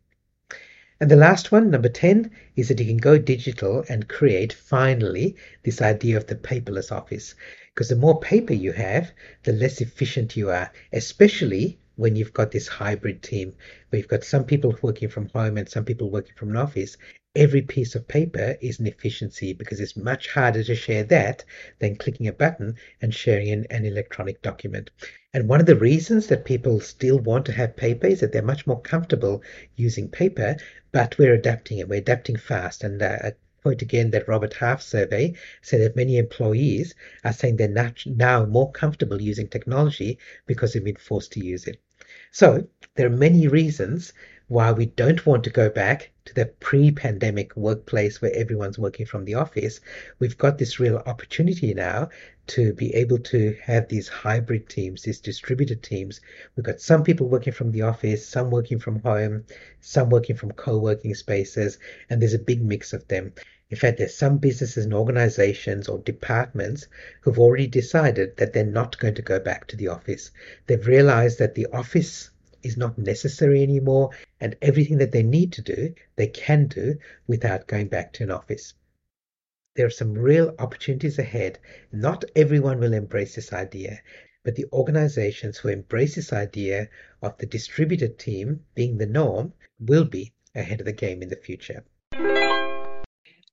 And 1.00 1.10
the 1.10 1.16
last 1.16 1.52
one, 1.52 1.70
number 1.70 1.90
10, 1.90 2.32
is 2.58 2.68
that 2.68 2.80
you 2.80 2.88
can 2.88 2.98
go 2.98 3.18
digital 3.18 3.86
and 3.88 4.10
create 4.10 4.52
finally 4.52 5.38
this 5.64 5.82
idea 5.82 6.18
of 6.18 6.28
the 6.28 6.36
paperless 6.36 6.92
office. 6.92 7.36
Because 7.74 7.88
the 7.88 7.96
more 7.96 8.20
paper 8.20 8.54
you 8.54 8.74
have, 8.74 9.14
the 9.44 9.54
less 9.54 9.80
efficient 9.80 10.36
you 10.36 10.50
are, 10.50 10.72
especially 10.92 11.80
when 11.98 12.16
you've 12.16 12.34
got 12.34 12.52
this 12.52 12.68
hybrid 12.68 13.22
team 13.22 13.54
where 13.90 14.00
you've 14.00 14.08
got 14.08 14.24
some 14.24 14.46
people 14.46 14.78
working 14.82 15.10
from 15.10 15.28
home 15.30 15.58
and 15.58 15.68
some 15.68 15.84
people 15.84 16.10
working 16.10 16.36
from 16.36 16.50
an 16.50 16.58
office. 16.58 16.96
Every 17.36 17.62
piece 17.62 17.94
of 17.94 18.08
paper 18.08 18.56
is 18.62 18.80
an 18.80 18.88
efficiency 18.88 19.54
because 19.54 19.80
it's 19.80 19.98
much 19.98 20.30
harder 20.30 20.64
to 20.64 20.76
share 20.76 21.04
that 21.04 21.44
than 21.80 21.96
clicking 21.96 22.28
a 22.28 22.34
button 22.34 22.76
and 23.02 23.14
sharing 23.14 23.50
an, 23.50 23.66
an 23.70 23.86
electronic 23.86 24.42
document. 24.42 24.90
And 25.34 25.48
one 25.48 25.60
of 25.60 25.68
the 25.68 25.76
reasons 25.76 26.28
that 26.28 26.46
people 26.46 26.80
still 26.80 27.20
want 27.20 27.46
to 27.46 27.52
have 27.52 27.76
paper 27.76 28.08
is 28.08 28.22
that 28.22 28.32
they're 28.32 28.42
much 28.42 28.66
more 28.66 28.82
comfortable 28.82 29.44
using 29.76 30.10
paper, 30.10 30.56
but 30.92 31.18
we're 31.18 31.34
adapting 31.34 31.78
it. 31.78 31.90
We're 31.90 32.00
adapting 32.00 32.38
fast. 32.38 32.84
And 32.84 33.02
uh, 33.02 33.18
I 33.24 33.34
quote 33.62 33.82
again 33.82 34.12
that 34.12 34.28
Robert 34.28 34.54
Half 34.54 34.82
survey 34.82 35.34
said 35.62 35.82
that 35.82 35.96
many 35.96 36.18
employees 36.18 36.96
are 37.24 37.34
saying 37.34 37.58
they're 37.58 37.94
now 38.06 38.46
more 38.46 38.72
comfortable 38.72 39.22
using 39.22 39.48
technology 39.48 40.20
because 40.46 40.74
they've 40.74 40.84
been 40.84 40.96
forced 40.96 41.34
to 41.34 41.46
use 41.46 41.68
it. 41.68 41.80
So 42.32 42.68
there 42.96 43.08
are 43.08 43.26
many 43.26 43.48
reasons 43.48 44.14
why 44.48 44.72
we 44.72 44.86
don't 44.86 45.26
want 45.26 45.44
to 45.44 45.50
go 45.50 45.70
back 45.70 46.10
to 46.24 46.34
the 46.34 46.46
pre-pandemic 46.46 47.56
workplace 47.58 48.22
where 48.22 48.34
everyone's 48.34 48.80
working 48.80 49.06
from 49.06 49.26
the 49.26 49.34
office, 49.34 49.82
we've 50.20 50.38
got 50.38 50.58
this 50.58 50.80
real 50.80 50.98
opportunity 51.06 51.74
now 51.74 52.10
to 52.48 52.74
be 52.74 52.94
able 52.96 53.18
to 53.18 53.58
have 53.62 53.90
these 53.90 54.08
hybrid 54.08 54.70
teams, 54.70 55.02
these 55.02 55.20
distributed 55.20 55.84
teams. 55.84 56.22
We've 56.56 56.66
got 56.66 56.80
some 56.80 57.04
people 57.04 57.28
working 57.28 57.52
from 57.52 57.72
the 57.72 57.82
office, 57.82 58.26
some 58.26 58.50
working 58.50 58.80
from 58.80 59.02
home, 59.02 59.44
some 59.82 60.10
working 60.10 60.38
from 60.38 60.52
co-working 60.54 61.14
spaces, 61.14 61.78
and 62.10 62.22
there's 62.22 62.34
a 62.34 62.40
big 62.40 62.64
mix 62.64 62.94
of 62.94 63.08
them. 63.10 63.34
In 63.70 63.76
fact, 63.76 63.98
there's 63.98 64.16
some 64.16 64.38
businesses 64.38 64.86
and 64.86 64.94
organizations 64.94 65.90
or 65.90 66.00
departments 66.00 66.88
who've 67.22 67.40
already 67.40 67.68
decided 67.68 68.38
that 68.38 68.54
they're 68.54 68.66
not 68.66 68.98
going 68.98 69.16
to 69.16 69.22
go 69.22 69.40
back 69.40 69.68
to 69.68 69.76
the 69.76 69.90
office. 69.90 70.32
They've 70.68 70.88
realized 70.88 71.40
that 71.40 71.56
the 71.56 71.68
office 71.74 72.30
is 72.64 72.78
not 72.78 72.98
necessary 72.98 73.62
anymore, 73.62 74.12
and 74.40 74.56
everything 74.62 75.00
that 75.00 75.12
they 75.12 75.24
need 75.24 75.52
to 75.54 75.62
do, 75.62 75.94
they 76.16 76.28
can 76.28 76.68
do 76.68 76.98
without 77.28 77.68
going 77.68 77.88
back 77.88 78.14
to 78.14 78.24
an 78.24 78.32
office. 78.32 78.74
There 79.76 79.86
are 79.86 79.92
some 79.92 80.14
real 80.14 80.56
opportunities 80.60 81.20
ahead. 81.20 81.60
Not 81.92 82.24
everyone 82.36 82.80
will 82.80 82.94
embrace 82.94 83.36
this 83.36 83.52
idea, 83.52 84.02
but 84.44 84.56
the 84.56 84.66
organizations 84.72 85.58
who 85.58 85.68
embrace 85.68 86.16
this 86.16 86.32
idea 86.32 86.90
of 87.22 87.38
the 87.38 87.46
distributed 87.46 88.18
team 88.18 88.66
being 88.76 88.98
the 88.98 89.06
norm 89.06 89.54
will 89.78 90.06
be 90.06 90.34
ahead 90.56 90.80
of 90.80 90.86
the 90.86 90.94
game 90.94 91.22
in 91.22 91.28
the 91.28 91.36
future. 91.36 91.84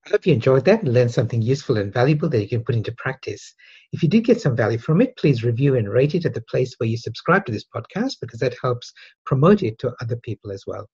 I 0.07 0.11
hope 0.11 0.27
you 0.27 0.35
enjoyed 0.35 0.67
that 0.67 0.83
and 0.83 0.93
learned 0.93 1.13
something 1.13 1.41
useful 1.41 1.79
and 1.79 1.91
valuable 1.91 2.29
that 2.29 2.43
you 2.43 2.49
can 2.49 2.63
put 2.63 2.75
into 2.75 2.93
practice. 2.93 3.55
If 3.91 4.03
you 4.03 4.09
did 4.09 4.25
get 4.25 4.39
some 4.39 4.55
value 4.55 4.77
from 4.77 5.01
it, 5.01 5.17
please 5.17 5.43
review 5.43 5.77
and 5.77 5.89
rate 5.89 6.15
it 6.15 6.27
at 6.27 6.35
the 6.35 6.43
place 6.43 6.75
where 6.77 6.89
you 6.89 6.99
subscribe 6.99 7.47
to 7.47 7.53
this 7.53 7.65
podcast 7.65 8.17
because 8.21 8.39
that 8.41 8.55
helps 8.61 8.93
promote 9.25 9.63
it 9.63 9.79
to 9.79 9.95
other 10.03 10.17
people 10.17 10.53
as 10.53 10.65
well. 10.67 10.87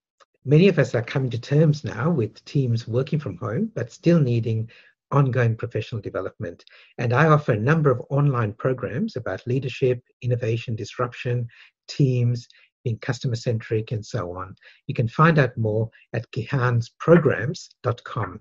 Many 0.44 0.68
of 0.68 0.79
us 0.79 0.94
are 0.94 1.03
coming 1.03 1.29
to 1.31 1.40
terms 1.40 1.83
now 1.83 2.09
with 2.09 2.44
teams 2.44 2.87
working 2.87 3.18
from 3.18 3.37
home, 3.38 3.73
but 3.75 3.90
still 3.90 4.20
needing 4.20 4.70
ongoing 5.11 5.57
professional 5.57 6.01
development. 6.01 6.64
And 6.99 7.12
I 7.12 7.27
offer 7.27 7.53
a 7.53 7.59
number 7.59 7.90
of 7.90 8.01
online 8.11 8.53
programs 8.53 9.16
about 9.16 9.44
leadership, 9.44 10.01
innovation, 10.23 10.77
disruption, 10.77 11.49
teams, 11.88 12.46
being 12.85 12.99
customer 12.99 13.37
centric, 13.37 13.93
and 13.93 14.05
so 14.05 14.37
on. 14.37 14.55
You 14.87 14.95
can 14.95 15.09
find 15.09 15.38
out 15.38 15.57
more 15.57 15.88
at 16.12 16.31
gihan'sprograms.com. 16.33 18.40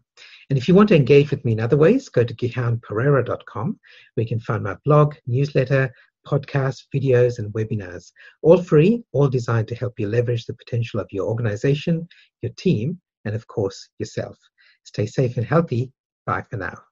And 0.50 0.58
if 0.58 0.68
you 0.68 0.76
want 0.76 0.90
to 0.90 0.96
engage 0.96 1.32
with 1.32 1.46
me 1.46 1.54
in 1.54 1.60
other 1.60 1.78
ways, 1.78 2.10
go 2.10 2.24
to 2.24 2.34
gihanperera.com, 2.34 3.80
where 4.14 4.24
you 4.24 4.28
can 4.28 4.40
find 4.40 4.64
my 4.64 4.76
blog, 4.86 5.16
newsletter, 5.28 5.92
podcasts, 6.26 6.86
videos, 6.94 7.40
and 7.40 7.54
webinars. 7.54 8.12
All 8.42 8.62
free, 8.62 9.04
all 9.12 9.28
designed 9.28 9.68
to 9.70 9.76
help 9.76 10.00
you 10.00 10.08
leverage 10.08 10.46
the 10.46 10.54
potential 10.54 11.00
of 11.00 11.08
your 11.12 11.28
organization, 11.28 12.08
your 12.42 12.52
team, 12.58 13.00
and 13.26 13.36
of 13.36 13.48
course, 13.48 13.90
yourself. 14.00 14.38
Stay 14.84 15.06
safe 15.06 15.38
and 15.38 15.46
healthy. 15.46 15.92
Bye 16.26 16.44
for 16.50 16.58
now. 16.58 16.89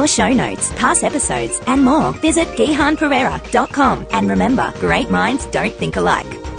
For 0.00 0.06
show 0.06 0.32
notes, 0.32 0.72
past 0.76 1.04
episodes, 1.04 1.60
and 1.66 1.84
more, 1.84 2.14
visit 2.14 2.48
gihanperera.com. 2.56 4.06
And 4.12 4.30
remember, 4.30 4.72
great 4.80 5.10
minds 5.10 5.44
don't 5.44 5.74
think 5.74 5.96
alike. 5.96 6.49